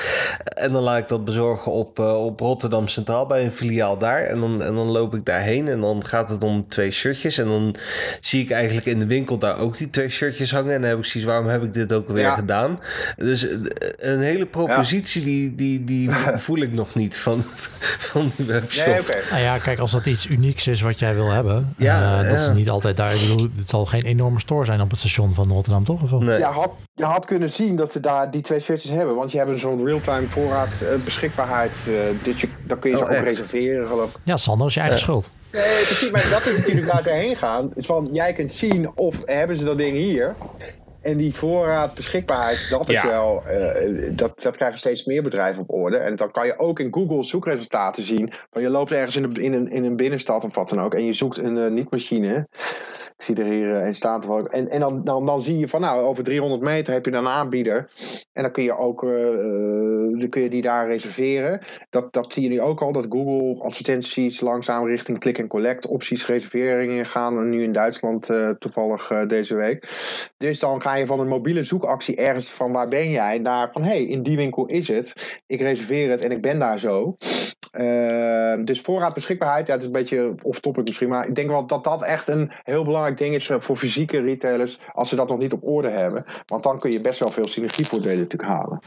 [0.45, 4.23] en dan laat ik dat bezorgen op, uh, op Rotterdam Centraal bij een filiaal daar.
[4.23, 7.39] En dan, en dan loop ik daarheen en dan gaat het om twee shirtjes.
[7.39, 7.77] En dan
[8.21, 10.75] zie ik eigenlijk in de winkel daar ook die twee shirtjes hangen.
[10.75, 12.81] En dan heb ik zoiets, waarom heb ik dit ook weer gedaan?
[13.17, 13.47] Dus
[13.97, 16.11] een hele propositie die, die, die
[16.47, 17.43] voel ik nog niet van,
[17.99, 18.87] van die webshop.
[18.87, 19.21] Nee, okay.
[19.31, 21.75] nou ja, kijk, als dat iets unieks is wat jij wil hebben.
[21.77, 23.15] Ja, dat is niet altijd daar.
[23.15, 26.03] Ik bedoel, het zal geen enorme store zijn op het station van Rotterdam, toch?
[26.03, 26.39] Of nee.
[26.39, 29.15] Ja, had, je had kunnen zien dat ze daar die twee shirtjes hebben.
[29.15, 31.77] Want je hebt zo'n real-time voorraad uh, beschikbaarheid.
[31.89, 34.17] Uh, dus je, dan kun je ze oh, ook reserveren, geloof ik.
[34.25, 35.31] Ja, Sander, is je eigen schuld.
[35.53, 36.11] Nee, precies.
[36.11, 37.71] Maar dat is natuurlijk waar ze heen gaan.
[37.75, 40.35] Is van, jij kunt zien of hebben ze dat ding hier.
[41.03, 45.71] En die voorraad beschikbaarheid, dat is wel, uh, dat, dat krijgen steeds meer bedrijven op
[45.73, 45.97] orde.
[45.97, 48.33] En dan kan je ook in Google zoekresultaten zien.
[48.51, 50.95] Van je loopt ergens in een, in een, in een binnenstad of wat dan ook.
[50.95, 52.49] En je zoekt een uh, niet-machine.
[53.17, 54.47] Ik zie er hier een staan.
[54.47, 57.27] En, en dan, dan, dan zie je van nou, over 300 meter heb je dan
[57.27, 57.91] een aanbieder.
[58.33, 61.61] En dan kun je ook uh, dan kun je die daar reserveren.
[61.91, 65.87] Dat, dat zie je nu ook al, dat Google advertenties langzaam richting click and collect
[65.87, 67.39] opties reserveringen gaan.
[67.39, 69.89] En nu in Duitsland toevallig deze week.
[70.37, 73.83] Dus dan ga je van een mobiele zoekactie ergens van waar ben jij naar van
[73.83, 75.41] hé, hey, in die winkel is het.
[75.47, 77.17] Ik reserveer het en ik ben daar zo.
[77.75, 81.85] Uh, dus voorraadbeschikbaarheid, ja, het is een beetje off-topic misschien, maar ik denk wel dat
[81.85, 85.53] dat echt een heel belangrijk ding is voor fysieke retailers als ze dat nog niet
[85.53, 86.25] op orde hebben.
[86.47, 88.81] Want dan kun je best wel veel synergievoordelen natuurlijk halen.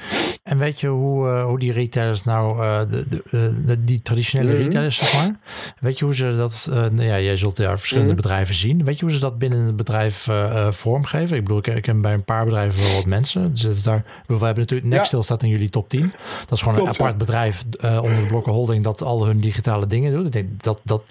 [0.44, 4.54] En weet je hoe, uh, hoe die retailers nou, uh, de, de, de, die traditionele
[4.54, 5.40] mm retailers zeg maar,
[5.80, 8.84] weet je hoe ze dat, nou ja, jij zult daar verschillende mm bedrijven zien.
[8.84, 10.28] Weet je hoe ze dat binnen het bedrijf
[10.70, 11.38] vormgeven?
[11.38, 13.54] Ik bedoel, ik, ik ken bij een paar bedrijven wel wat mensen.
[13.54, 16.14] Dus daar, we hebben natuurlijk Nextel staat in jullie top 10.
[16.40, 20.26] Dat is gewoon een apart bedrijf onder de blokken dat al hun digitale dingen doet.
[20.26, 21.04] Ik denk dat dat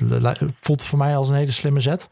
[0.61, 2.09] voelt voor mij als een hele slimme zet.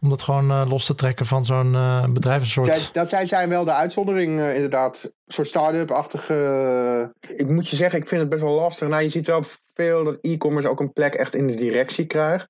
[0.00, 2.46] Om dat gewoon uh, los te trekken van zo'n uh, bedrijf.
[2.46, 2.94] Soort...
[2.94, 5.00] dat zijn, zijn wel de uitzondering, uh, inderdaad.
[5.04, 7.14] Een soort start-up-achtige.
[7.20, 8.88] ik moet je zeggen, ik vind het best wel lastig.
[8.88, 9.42] Nou, je ziet wel
[9.74, 12.48] veel dat e-commerce ook een plek echt in de directie krijgt.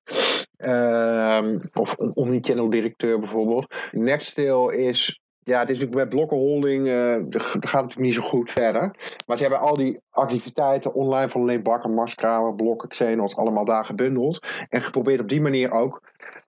[0.57, 1.39] Uh,
[1.73, 3.75] of omnichannel directeur bijvoorbeeld.
[3.91, 8.51] Nextdale is ja, het is natuurlijk met blokkenholding, uh, gaat het natuurlijk niet zo goed
[8.51, 8.95] verder.
[9.27, 13.85] Maar ze hebben al die activiteiten online van alleen bakken, marskramen, blokken, Xenos, allemaal daar
[13.85, 14.47] gebundeld.
[14.69, 16.01] En geprobeerd op die manier ook,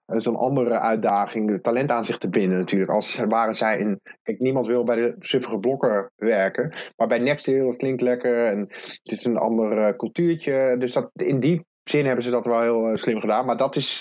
[0.05, 2.91] dat is een andere uitdaging, talent aan zich te binden natuurlijk.
[2.91, 6.73] Als waren zij in, kijk, niemand wil bij de suffige blokken werken.
[6.97, 10.75] Maar bij Nextdeel, dat klinkt lekker en het is een ander uh, cultuurtje.
[10.79, 13.45] Dus dat, in die zin hebben ze dat wel heel uh, slim gedaan.
[13.45, 13.99] Maar dat is,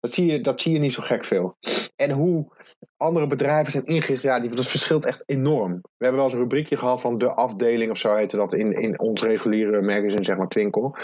[0.00, 1.56] dat zie, je, dat zie je niet zo gek veel.
[1.96, 2.46] En hoe
[2.96, 5.72] andere bedrijven zijn ingericht, ja, die, dat verschilt echt enorm.
[5.72, 8.72] We hebben wel eens een rubriekje gehad van de afdeling of zo heette dat in,
[8.72, 10.96] in ons reguliere magazine, zeg maar Twinkel.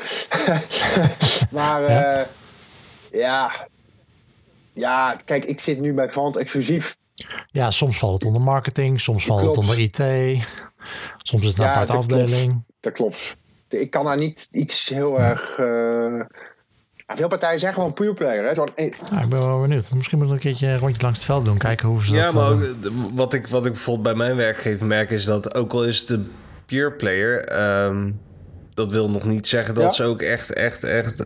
[1.57, 2.21] maar ja.
[2.21, 2.27] Uh,
[3.11, 3.69] ja.
[4.73, 6.97] ja, kijk, ik zit nu bij Kwant exclusief.
[7.47, 9.97] Ja, soms valt het onder marketing, soms valt het onder IT,
[11.23, 12.65] soms is het een ja, aparte afdeling.
[12.81, 13.37] dat klopt.
[13.69, 15.59] Ik kan daar niet iets heel erg.
[15.59, 16.21] Uh,
[17.17, 18.45] veel partijen zijn gewoon pure player.
[18.45, 18.63] Hè?
[18.83, 19.95] ik ben wel benieuwd.
[19.95, 21.59] Misschien moet ik een keertje een rondje langs het veld doen.
[21.59, 22.35] Kijken hoe ze ja, dat...
[22.35, 25.11] maar uh, wat, ik, wat ik bijvoorbeeld bij mijn werkgever merk...
[25.11, 26.25] is dat ook al is het de
[26.67, 27.61] pure player...
[27.85, 28.21] Um,
[28.75, 31.23] dat wil nog niet zeggen dat ze ook echt, echt, echt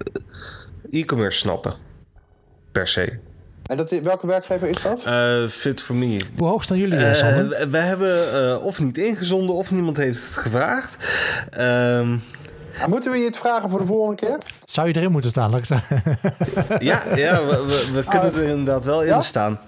[0.91, 1.75] e-commerce snappen.
[2.73, 3.19] Per se.
[3.67, 5.05] En dat, welke werkgever is dat?
[5.07, 6.21] Uh, fit for me.
[6.37, 7.13] Hoe hoog staan jullie, uh?
[7.71, 10.97] We hebben uh, of niet ingezonden of niemand heeft het gevraagd.
[12.89, 14.39] Moeten we je het vragen voor de volgende keer?
[14.65, 15.51] Zou je erin moeten staan?
[15.51, 16.03] Laat ik zeggen.
[16.79, 19.59] ja, ja we, we, we kunnen ah, er inderdaad wel in staan.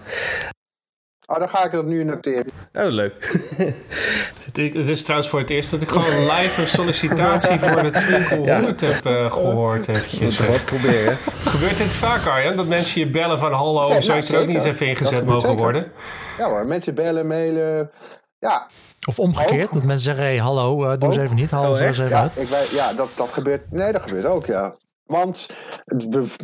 [1.26, 2.52] Oh, dan ga ik dat nu noteren.
[2.72, 3.44] Oh, leuk.
[4.52, 8.52] het, is trouwens voor het eerst dat ik gewoon live een sollicitatie voor de Twinkle
[8.52, 9.88] 100 heb uh, gehoord.
[9.88, 10.46] Eventjes.
[10.46, 11.18] Wat proberen.
[11.44, 12.56] Gebeurt dit vaak, Arjan?
[12.56, 15.24] Dat mensen je bellen van hallo, of zou je er ook niet eens even ingezet
[15.24, 15.92] mogen worden?
[16.38, 17.90] Ja hoor, mensen bellen, mailen.
[18.38, 18.66] Ja,
[19.06, 21.80] of omgekeerd, dat mensen zeggen, hey, hallo, uh, doe eens even niet, haal oh, eens
[21.80, 22.36] even ja, uit.
[22.36, 24.72] Ik weet, ja, dat, dat gebeurt, nee, dat gebeurt ook, ja.
[25.06, 25.48] Want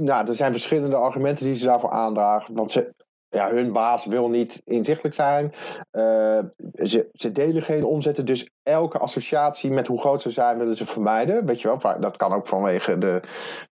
[0.00, 2.54] nou, er zijn verschillende argumenten die ze daarvoor aandragen.
[2.54, 2.94] Want ze,
[3.28, 5.52] ja, hun baas wil niet inzichtelijk zijn.
[5.92, 6.38] Uh,
[6.74, 10.86] ze, ze delen geen omzetten, dus elke associatie met hoe groot ze zijn willen ze
[10.86, 11.46] vermijden.
[11.46, 13.20] Weet je wel, dat kan ook vanwege de,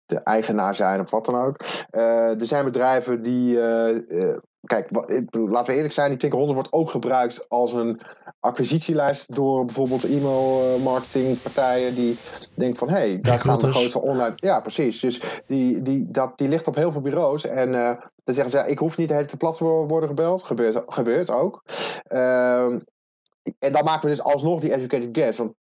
[0.07, 1.57] de eigenaar zijn of wat dan ook.
[1.91, 4.89] Uh, er zijn bedrijven die uh, Kijk,
[5.31, 8.01] laten we eerlijk zijn, die Tinker 100 wordt ook gebruikt als een
[8.41, 12.19] acquisitielijst door bijvoorbeeld e-mail-marketingpartijen die
[12.55, 14.33] denken van hé, hey, daar gaan de grote online.
[14.37, 15.01] Ja, precies.
[15.01, 17.47] Dus die, die, dat, die ligt op heel veel bureaus.
[17.47, 17.93] En uh,
[18.25, 20.43] dan zeggen ze, ja, ik hoef niet de hele plat te worden gebeld.
[20.43, 21.63] Gebeurt, gebeurt ook.
[22.09, 22.65] Uh,
[23.59, 25.39] en dan maken we dus alsnog die educated guess.
[25.39, 25.55] Want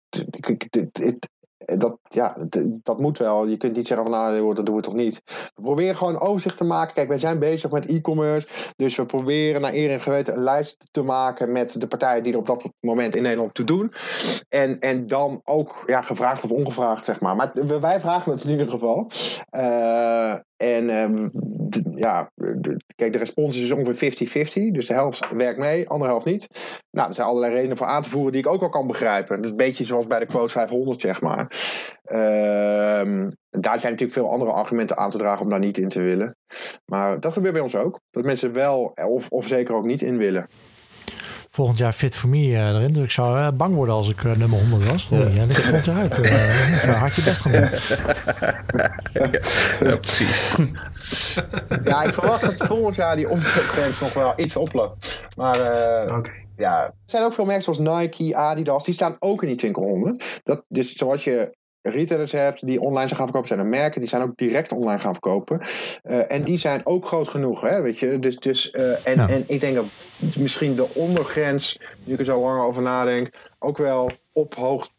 [1.64, 3.46] dat, ja, dat, dat moet wel.
[3.46, 5.22] Je kunt niet zeggen van nou, dat doen we toch niet.
[5.54, 6.94] We proberen gewoon overzicht te maken.
[6.94, 8.48] Kijk, wij zijn bezig met e-commerce.
[8.76, 12.32] Dus we proberen naar eer en geweten een lijst te maken met de partijen die
[12.32, 13.92] er op dat moment in Nederland toe doen.
[14.48, 17.36] En, en dan ook ja, gevraagd of ongevraagd, zeg maar.
[17.36, 19.10] Maar wij vragen het in ieder geval.
[19.56, 21.28] Uh, en ehm,
[21.90, 22.30] ja,
[22.96, 24.72] kijk, de respons is ongeveer 50-50.
[24.72, 26.46] Dus de helft werkt mee, andere helft niet.
[26.90, 29.44] Nou, er zijn allerlei redenen voor aan te voeren die ik ook wel kan begrijpen.
[29.44, 31.52] Een beetje zoals bij de quote 500, zeg maar.
[32.04, 36.00] Ehm, daar zijn natuurlijk veel andere argumenten aan te dragen om daar niet in te
[36.00, 36.36] willen.
[36.84, 38.00] Maar dat gebeurt bij ons ook.
[38.10, 40.46] Dat mensen wel of, of zeker ook niet in willen
[41.52, 42.92] volgend jaar Fit for Me uh, erin.
[42.92, 45.08] Dus ik zou uh, bang worden als ik uh, nummer 100 was.
[45.10, 46.16] Oh, ja, ligt volgend jaar uit.
[46.86, 47.70] had je best gedaan.
[49.90, 50.56] ja, precies.
[51.84, 55.28] ja, ik verwacht dat volgend jaar die omzetgrens nog wel iets oploopt.
[55.36, 55.56] Maar
[56.16, 56.46] okay.
[56.56, 60.40] ja, er zijn ook veel merken zoals Nike, Adidas, die staan ook in die 200.
[60.44, 64.08] Dat, dus zoals je retailers hebt die online zijn gaan verkopen, zijn er merken die
[64.08, 65.60] zijn ook direct online gaan verkopen.
[66.04, 68.18] Uh, en die zijn ook groot genoeg, hè, weet je.
[68.18, 69.84] Dus, dus, uh, en, en ik denk dat
[70.36, 74.90] misschien de ondergrens, nu ik er zo lang over nadenk, ook wel ophoogt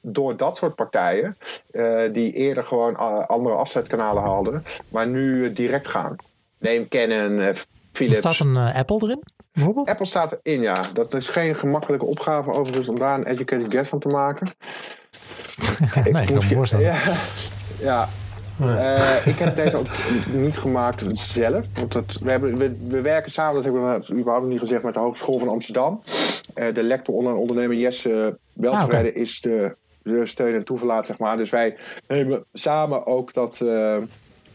[0.00, 1.36] door dat soort partijen,
[1.70, 6.16] uh, die eerder gewoon andere afzetkanalen hadden, maar nu direct gaan.
[6.58, 7.54] Neem Canon,
[7.92, 8.24] Philips.
[8.24, 9.22] Er staat een Apple erin?
[9.52, 9.88] Bijvoorbeeld?
[9.88, 10.80] Apple staat erin, ja.
[10.94, 14.48] Dat is geen gemakkelijke opgave overigens om daar een educated guess van te maken.
[16.12, 16.84] Nee, ik kan me voorstellen.
[16.84, 16.98] Ja,
[17.78, 18.08] ja.
[18.62, 19.86] Uh, ik heb deze ook
[20.32, 21.64] niet gemaakt zelf.
[21.74, 24.94] Want dat, we, hebben, we, we, werken samen, dat hebben we überhaupt niet gezegd, met
[24.94, 26.02] de Hogeschool van Amsterdam.
[26.54, 31.18] Uh, de lector online ondernemer Jesse Weltevreden ah, is de, de steun en toeverlaat, zeg
[31.18, 31.36] maar.
[31.36, 33.96] Dus wij nemen samen ook dat, uh,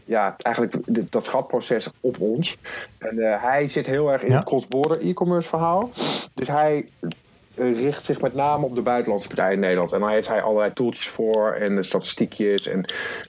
[0.04, 0.76] ja, eigenlijk
[1.12, 2.56] dat schatproces op ons.
[2.98, 4.36] En hij zit heel erg in ja.
[4.36, 5.90] het cross-border e-commerce verhaal.
[6.34, 7.08] Dus hij eh,
[7.56, 9.92] richt zich met name op de buitenlandse partijen in Nederland.
[9.92, 12.84] En daar heeft hij allerlei tooltjes voor en statistiekjes en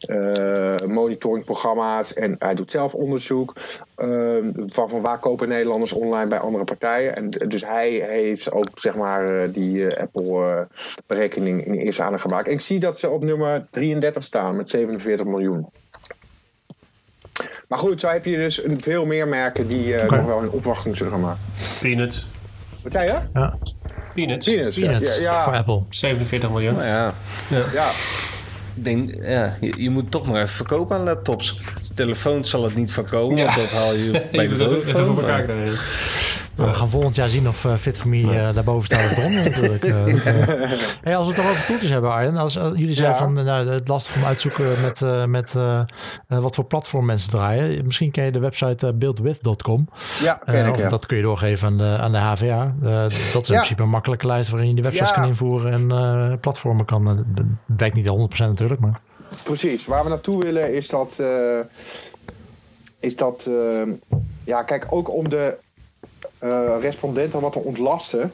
[0.09, 2.13] uh, monitoringprogramma's.
[2.13, 3.53] En hij doet zelf onderzoek
[3.97, 7.15] uh, van, van waar kopen Nederlanders online bij andere partijen.
[7.15, 10.67] En dus hij heeft ook zeg maar die Apple
[11.05, 12.47] berekening in eerste aandacht gemaakt.
[12.47, 15.69] En ik zie dat ze op nummer 33 staan met 47 miljoen.
[17.67, 20.97] Maar goed, zo heb je dus veel meer merken die uh, nog wel een opwachting
[20.97, 21.41] zullen gaan maken.
[21.79, 22.27] Peanuts.
[22.83, 23.19] Wat zei je?
[23.33, 23.57] Ja.
[24.17, 24.45] Peanuts.
[24.45, 25.43] Peanuts, Peanuts ja, ja.
[25.43, 25.81] voor Apple.
[25.89, 26.73] 47 miljoen.
[26.73, 27.13] Nou ja.
[27.49, 27.63] ja.
[27.73, 27.89] ja.
[28.73, 31.55] Denk, ja, je, je, moet toch maar even verkopen aan laptops.
[31.95, 35.15] Telefoons zal het niet verkopen, want dat haal je bij de telefoon.
[36.57, 39.43] We gaan volgend jaar zien of uh, Fit for Me uh, daarboven staat of eronder
[39.49, 39.83] natuurlijk.
[39.83, 40.05] Uh,
[41.01, 42.37] hey, als we het toch over toeltjes hebben, Arjen.
[42.37, 45.55] Als jullie zeggen van nou, het lastig om uitzoeken met, met
[46.27, 47.85] wat voor platform mensen draaien.
[47.85, 49.89] Misschien ken je de website buildwith.com.
[50.23, 52.75] Ja, ik, of dat kun je doorgeven aan de, aan de HVA.
[53.33, 56.85] dat is in principe een makkelijke lijst waarin je de websites kan invoeren en platformen
[56.85, 57.25] kan.
[57.27, 57.45] Dat
[57.77, 58.99] werkt niet 100% natuurlijk, maar...
[59.43, 59.85] Precies.
[59.85, 61.21] Waar we naartoe willen is dat...
[62.99, 63.49] is dat
[64.43, 65.57] ja, kijk, ook om de
[66.43, 68.33] uh, respondenten wat te ontlasten,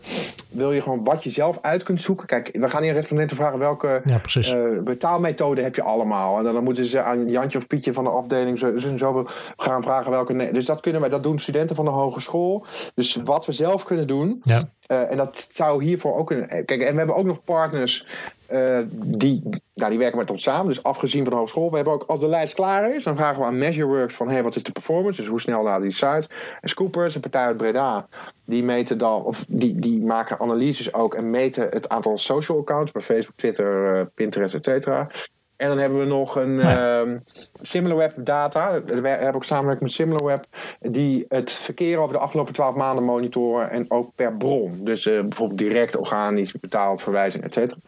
[0.49, 2.27] wil je gewoon wat je zelf uit kunt zoeken.
[2.27, 6.37] Kijk, we gaan hier respondenten vragen welke ja, uh, betaalmethode heb je allemaal.
[6.37, 9.25] En dan moeten ze aan Jantje of Pietje van de afdeling zo, zo, zo
[9.57, 10.33] gaan vragen welke.
[10.33, 10.53] Nee.
[10.53, 12.65] Dus dat kunnen wij, dat doen studenten van de hogeschool.
[12.95, 14.41] Dus wat we zelf kunnen doen.
[14.43, 14.69] Ja.
[14.87, 16.47] Uh, en dat zou hiervoor ook kunnen.
[16.47, 18.05] Kijk, en we hebben ook nog partners
[18.53, 19.41] uh, die,
[19.73, 21.69] nou, die werken met ons samen, dus afgezien van de hogeschool.
[21.69, 24.43] We hebben ook, als de lijst klaar is, dan vragen we aan Measureworks van hey,
[24.43, 25.21] wat is de performance?
[25.21, 26.27] Dus hoe snel naar die site.
[26.61, 28.07] En Scoopers, een partij uit Breda,
[28.45, 32.91] die meten dan, of die, die maken analyses ook en meten het aantal social accounts
[32.91, 35.09] bij Facebook, Twitter, uh, Pinterest, et cetera.
[35.57, 37.03] En dan hebben we nog een ja.
[37.03, 37.11] uh,
[37.55, 38.83] SimilarWeb data.
[38.83, 40.45] We hebben ook samenwerking met SimilarWeb.
[40.79, 43.69] Die het verkeer over de afgelopen twaalf maanden monitoren.
[43.69, 44.79] En ook per bron.
[44.83, 47.79] Dus uh, bijvoorbeeld direct, organisch, betaald, verwijzing, et cetera.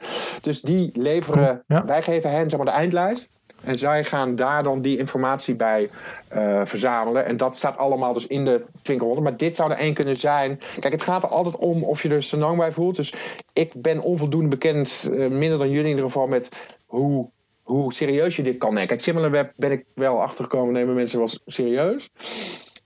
[0.42, 1.86] Dus die leveren, ja.
[1.86, 3.30] wij geven hen zeg maar, de eindlijst.
[3.64, 5.90] En zij gaan daar dan die informatie bij
[6.36, 7.26] uh, verzamelen.
[7.26, 9.22] En dat staat allemaal dus in de Twinkelronde.
[9.22, 10.60] Maar dit zou er één kunnen zijn.
[10.80, 12.96] Kijk, het gaat er altijd om of je er zo bij voelt.
[12.96, 13.14] Dus
[13.54, 17.30] ik ben onvoldoende bekend, uh, minder dan jullie in ieder geval, met hoe
[17.66, 18.88] hoe serieus je dit kan nemen.
[18.88, 22.10] Kijk, SimilarWeb ben ik wel achtergekomen, nemen mensen wel serieus.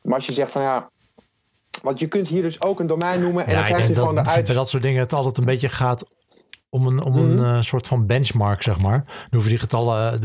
[0.02, 0.90] Maar als je zegt van ja,
[1.82, 4.26] want je kunt hier dus ook een domein noemen en dan krijg je gewoon de
[4.26, 4.46] uit...
[4.46, 6.06] Bij dat soort dingen het altijd een beetje gaat
[6.70, 9.04] om een, om een uh, soort van benchmark, zeg maar.
[9.04, 10.24] Dan hoeven die getallen, het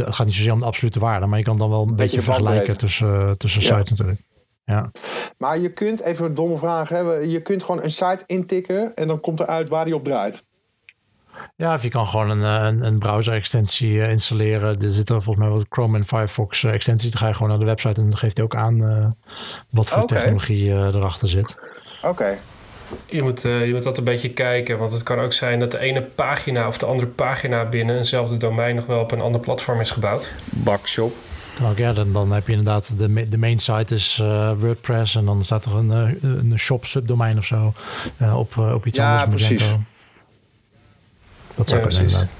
[0.00, 1.96] eh, gaat niet zozeer om de absolute waarde, maar je kan dan wel een, een
[1.96, 3.66] beetje, beetje vergelijken tussen, uh, tussen ja.
[3.66, 4.20] sites natuurlijk.
[4.64, 4.90] Ja.
[5.38, 9.08] Maar je kunt, even een domme vraag hebben, je kunt gewoon een site intikken en
[9.08, 10.44] dan komt eruit waar die op draait.
[11.56, 14.80] Ja, of je kan gewoon een, eh, een, een browser-extensie eh, installeren.
[14.80, 17.10] Er zitten volgens mij wat Chrome en Firefox eh, extensies.
[17.10, 19.06] Dan ga je gewoon naar de website en dan geeft hij ook aan uh,
[19.70, 21.58] wat voor technologie uh, erachter zit.
[22.02, 22.38] Oké.
[23.06, 25.70] Je moet, uh, je moet dat een beetje kijken, want het kan ook zijn dat
[25.70, 29.40] de ene pagina of de andere pagina binnen eenzelfde domein nog wel op een ander
[29.40, 30.32] platform is gebouwd.
[30.50, 31.14] Bakshop.
[31.60, 35.24] Nou, ja, dan, dan heb je inderdaad de, de main site is uh, WordPress en
[35.24, 35.90] dan staat er een,
[36.22, 37.72] een shop subdomein of zo
[38.22, 39.46] uh, op, op iets ja, anders.
[39.46, 39.74] Precies.
[41.56, 42.34] Dat zou ja, kunnen inderdaad.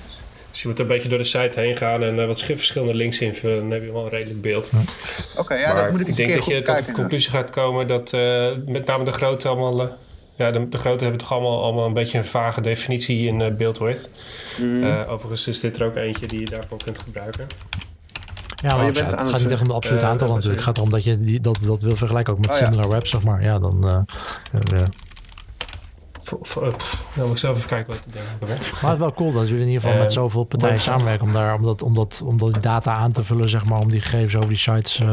[0.51, 3.21] Dus je moet een beetje door de site heen gaan en uh, wat verschillende links
[3.21, 3.59] invullen.
[3.59, 4.71] Dan heb je wel een redelijk beeld.
[4.75, 7.51] Oké, okay, ja, maar dat moet ik Ik denk dat je tot de conclusie gaat
[7.51, 9.83] komen dat uh, met name de grote allemaal...
[9.83, 9.89] Uh,
[10.35, 13.47] ja, de, de grote hebben toch allemaal, allemaal een beetje een vage definitie in uh,
[13.51, 14.11] beeldwidth.
[14.61, 14.85] Mm.
[15.09, 17.47] overigens is dit er ook eentje die je daarvoor kunt gebruiken.
[18.63, 20.55] Ja, maar oh, het, het gaat niet echt om de absolute uh, aantal natuurlijk.
[20.55, 22.91] Het gaat erom dat je die, dat, dat wil vergelijken ook met oh, similar ja.
[22.91, 23.43] web, zeg maar.
[23.43, 23.83] Ja, dan...
[23.87, 24.79] Uh,
[27.15, 28.25] dan moet ik zelf even kijken wat ik denk.
[28.41, 31.27] Maar het is wel cool dat jullie in ieder geval uh, met zoveel partijen samenwerken
[31.27, 33.91] om, daar, om, dat, om, dat, om dat data aan te vullen, zeg maar, om
[33.91, 35.09] die gegevens over die sites uh,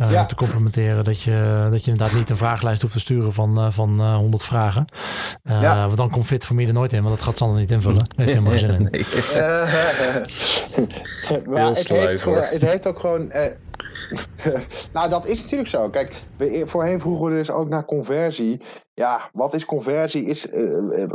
[0.00, 0.26] uh, ja.
[0.26, 1.04] te complementeren.
[1.04, 4.84] Dat je, dat je inderdaad niet een vragenlijst hoeft te sturen van, van 100 vragen.
[5.42, 5.84] Ja.
[5.84, 7.98] Want dan komt Fit voor me er nooit in, want dat gaat Sander niet invullen.
[7.98, 9.04] Daar heeft helemaal geen zin in.
[11.52, 13.32] maar het heeft, het heeft ook gewoon
[14.92, 15.88] nou, dat is natuurlijk zo.
[15.88, 18.60] Kijk, we, voorheen vroegen we dus ook naar conversie.
[18.94, 20.24] Ja, wat is conversie?
[20.24, 21.06] Is, uh, uh,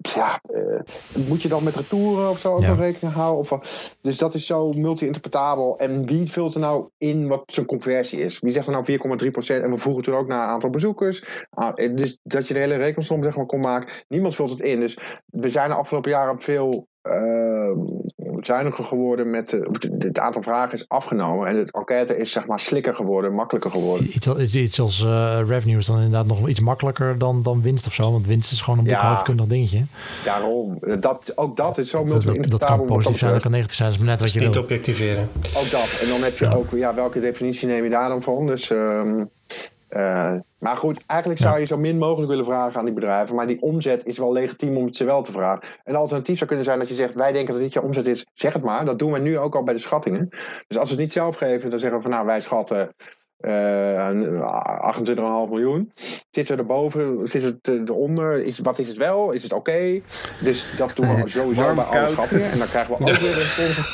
[0.00, 0.80] ja, uh,
[1.26, 2.68] moet je dan met retouren of zo ook Ja.
[2.68, 3.40] nog rekening houden?
[3.40, 5.78] Of, dus dat is zo multi-interpretabel.
[5.78, 8.38] En wie vult er nou in wat zijn conversie is?
[8.38, 9.62] Wie zegt er nou 4,3%?
[9.62, 11.46] En we vroegen toen ook naar aantal bezoekers.
[11.50, 13.92] Ah, eh, dus dat je de hele rekensom zeg maar, kon maken.
[14.08, 14.80] Niemand vult het in.
[14.80, 17.76] Dus we zijn de afgelopen jaren veel uh,
[18.46, 19.50] zuiniger geworden met
[19.98, 24.06] het aantal vragen is afgenomen en het enquête is zeg maar slikker geworden, makkelijker geworden.
[24.06, 27.86] Iets, iets, iets als uh, revenue is dan inderdaad nog iets makkelijker dan, dan winst
[27.86, 28.90] of zo, want winst is gewoon een Ja.
[28.90, 29.84] boekhoudkundig dingetje.
[30.24, 33.76] Daarom, dat, ook dat is zo Dat, dat, dat kan positief zijn, dat kan negatief
[33.76, 34.62] zijn, dat is maar net wat je Niet wil.
[34.62, 35.28] objectiveren.
[35.56, 35.98] Ook dat.
[36.02, 36.52] En dan heb je Ja.
[36.52, 38.46] ook, ja, welke definitie neem je daar dan van?
[38.46, 39.24] Dus, ehm,
[39.88, 43.34] eh, maar goed, eigenlijk zou je zo min mogelijk willen vragen aan die bedrijven.
[43.34, 45.68] Maar die omzet is wel legitiem om het ze wel te vragen.
[45.84, 48.26] Een alternatief zou kunnen zijn dat je zegt: wij denken dat dit je omzet is.
[48.34, 48.84] Zeg het maar.
[48.84, 50.28] Dat doen we nu ook al bij de schattingen.
[50.68, 52.94] Dus als we het niet zelf geven, dan zeggen we van nou, wij schatten.
[53.42, 54.92] Eh
[55.46, 55.92] 28,5 miljoen.
[56.30, 57.28] Zitten we erboven?
[57.28, 58.44] Zitten we het eronder?
[58.44, 59.30] Is, wat is het wel?
[59.30, 60.00] Is het oké?
[60.40, 62.50] Dus dat doen we sowieso Warm, bij alle schattingen.
[62.50, 63.84] En dan krijgen we ook weer een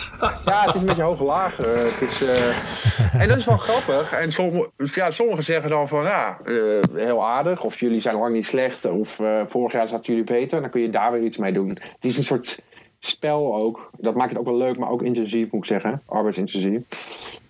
[0.44, 1.60] Ja, het is een beetje hoge laag.
[1.60, 4.12] eh, het is, eh, En dat is wel grappig.
[4.12, 6.54] En sommige, ja, sommigen zeggen dan van ja, eh,
[6.94, 7.64] heel aardig.
[7.64, 8.84] Of jullie zijn lang niet slecht.
[8.84, 10.60] Of eh, vorig jaar zaten jullie beter.
[10.60, 11.68] Dan kun je daar weer iets mee doen.
[11.68, 12.62] Het is een soort
[12.98, 13.90] spel ook.
[13.98, 16.02] Dat maakt het ook wel leuk, maar ook intensief moet ik zeggen.
[16.06, 16.82] Arbeidsintensief.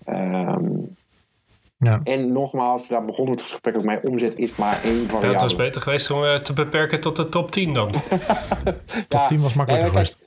[0.04, 0.64] Ehm,
[1.78, 2.00] Ja.
[2.04, 4.02] En nogmaals, daar begon het gesprek ook mee.
[4.02, 5.32] Omzet is maar één Ja, variabele.
[5.32, 7.90] het was beter geweest om eh, te beperken tot de top 10 dan.
[9.06, 10.18] Top 10 was makkelijker geweest.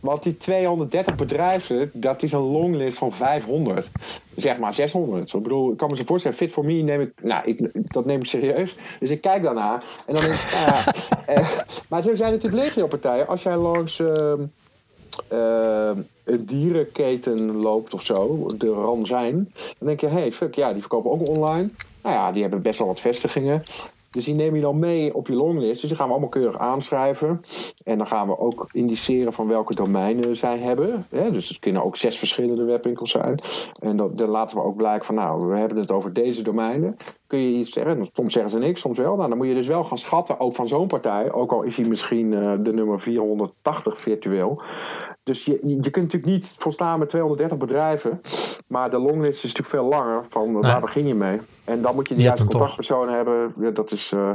[0.00, 3.90] Want die 230 bedrijven, dat is een longlist van 500.
[4.36, 5.32] Zeg maar 600.
[5.32, 8.04] Ik bedoel, ik kan me zo voorstellen, Fit for Me neem ik, nou, ik, dat
[8.04, 8.76] neem ik serieus.
[9.00, 10.92] Dus ik kijk daarna en dan denk ik, nou ja.
[11.34, 11.48] eh,
[11.90, 13.28] maar er zijn natuurlijk legio-partijen.
[13.28, 14.40] Als jij langs ehm,
[15.28, 16.00] ehm,
[16.40, 21.10] dierenketen loopt of zo, de RAN zijn, dan denk je, hey, fuck, ja, die verkopen
[21.10, 21.70] ook online.
[22.02, 23.62] Nou ja, die hebben best wel wat vestigingen.
[24.10, 25.80] Dus die neem je dan mee op je longlist.
[25.80, 27.40] Dus die gaan we allemaal keurig aanschrijven.
[27.84, 31.06] En dan gaan we ook indiceren van welke domeinen zij hebben.
[31.10, 33.38] Dus het kunnen ook zes verschillende webwinkels zijn.
[33.82, 36.96] En dan, dan laten we ook blijken van nou, we hebben het over deze domeinen.
[37.26, 37.98] Kun je iets zeggen?
[37.98, 39.16] En Soms zeggen ze niks, soms wel.
[39.16, 41.32] Nou, dan moet je dus wel gaan schatten, ook van zo'n partij.
[41.32, 44.62] Ook al is hij misschien eh, de nummer 480 virtueel.
[45.22, 48.20] Dus je, je kunt natuurlijk niet volstaan met 230 bedrijven.
[48.68, 50.24] Maar de longlist is natuurlijk veel langer.
[50.28, 51.40] Van waar begin je mee?
[51.64, 52.52] En dan moet je de juiste toch.
[52.52, 53.54] contactpersoon hebben.
[53.60, 54.30] Ja, dat is, eh,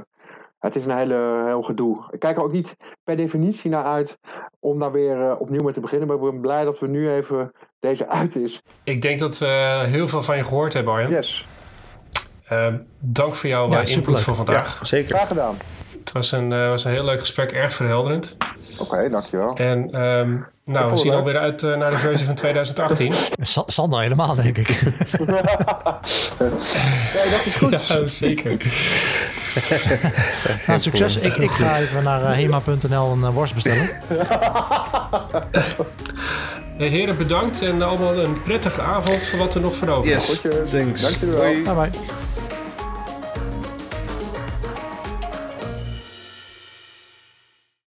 [0.59, 2.03] het is een hele, heel gedoe.
[2.09, 4.17] Ik kijk er ook niet per definitie naar uit
[4.59, 6.07] om daar weer eh, opnieuw mee te beginnen.
[6.07, 8.61] Maar ik ben blij dat we nu even deze uit is.
[8.83, 11.09] Ik denk dat we heel veel van je gehoord hebben, Arjen.
[11.09, 11.47] Yes,
[12.99, 14.79] dank voor jouw Ja, eh, input voor vandaag.
[14.83, 15.15] Zeker.
[15.15, 15.57] graag gedaan.
[15.99, 18.37] Het was een, eh, was een heel leuk gesprek, erg verhelderend.
[18.79, 19.55] Oké, dankjewel.
[19.57, 20.35] En ehm,
[20.65, 23.13] nou, we zien alweer uit eh, naar de versie van 2018.
[23.41, 24.67] Sa- Sander helemaal, denk ik.
[26.39, 27.87] Nee, dat is goed.
[27.87, 28.57] ja, zeker.
[30.67, 31.15] Nou, succes.
[31.17, 33.89] Ik, ik ga even naar hema.nl een eh, worst bestellen.
[36.77, 40.41] Eh, heren, bedankt en allemaal een prettige avond voor wat er nog voor over is.
[40.41, 41.01] Yes, thanks.
[41.01, 41.41] Dankjewel.
[41.41, 41.89] Bye bye.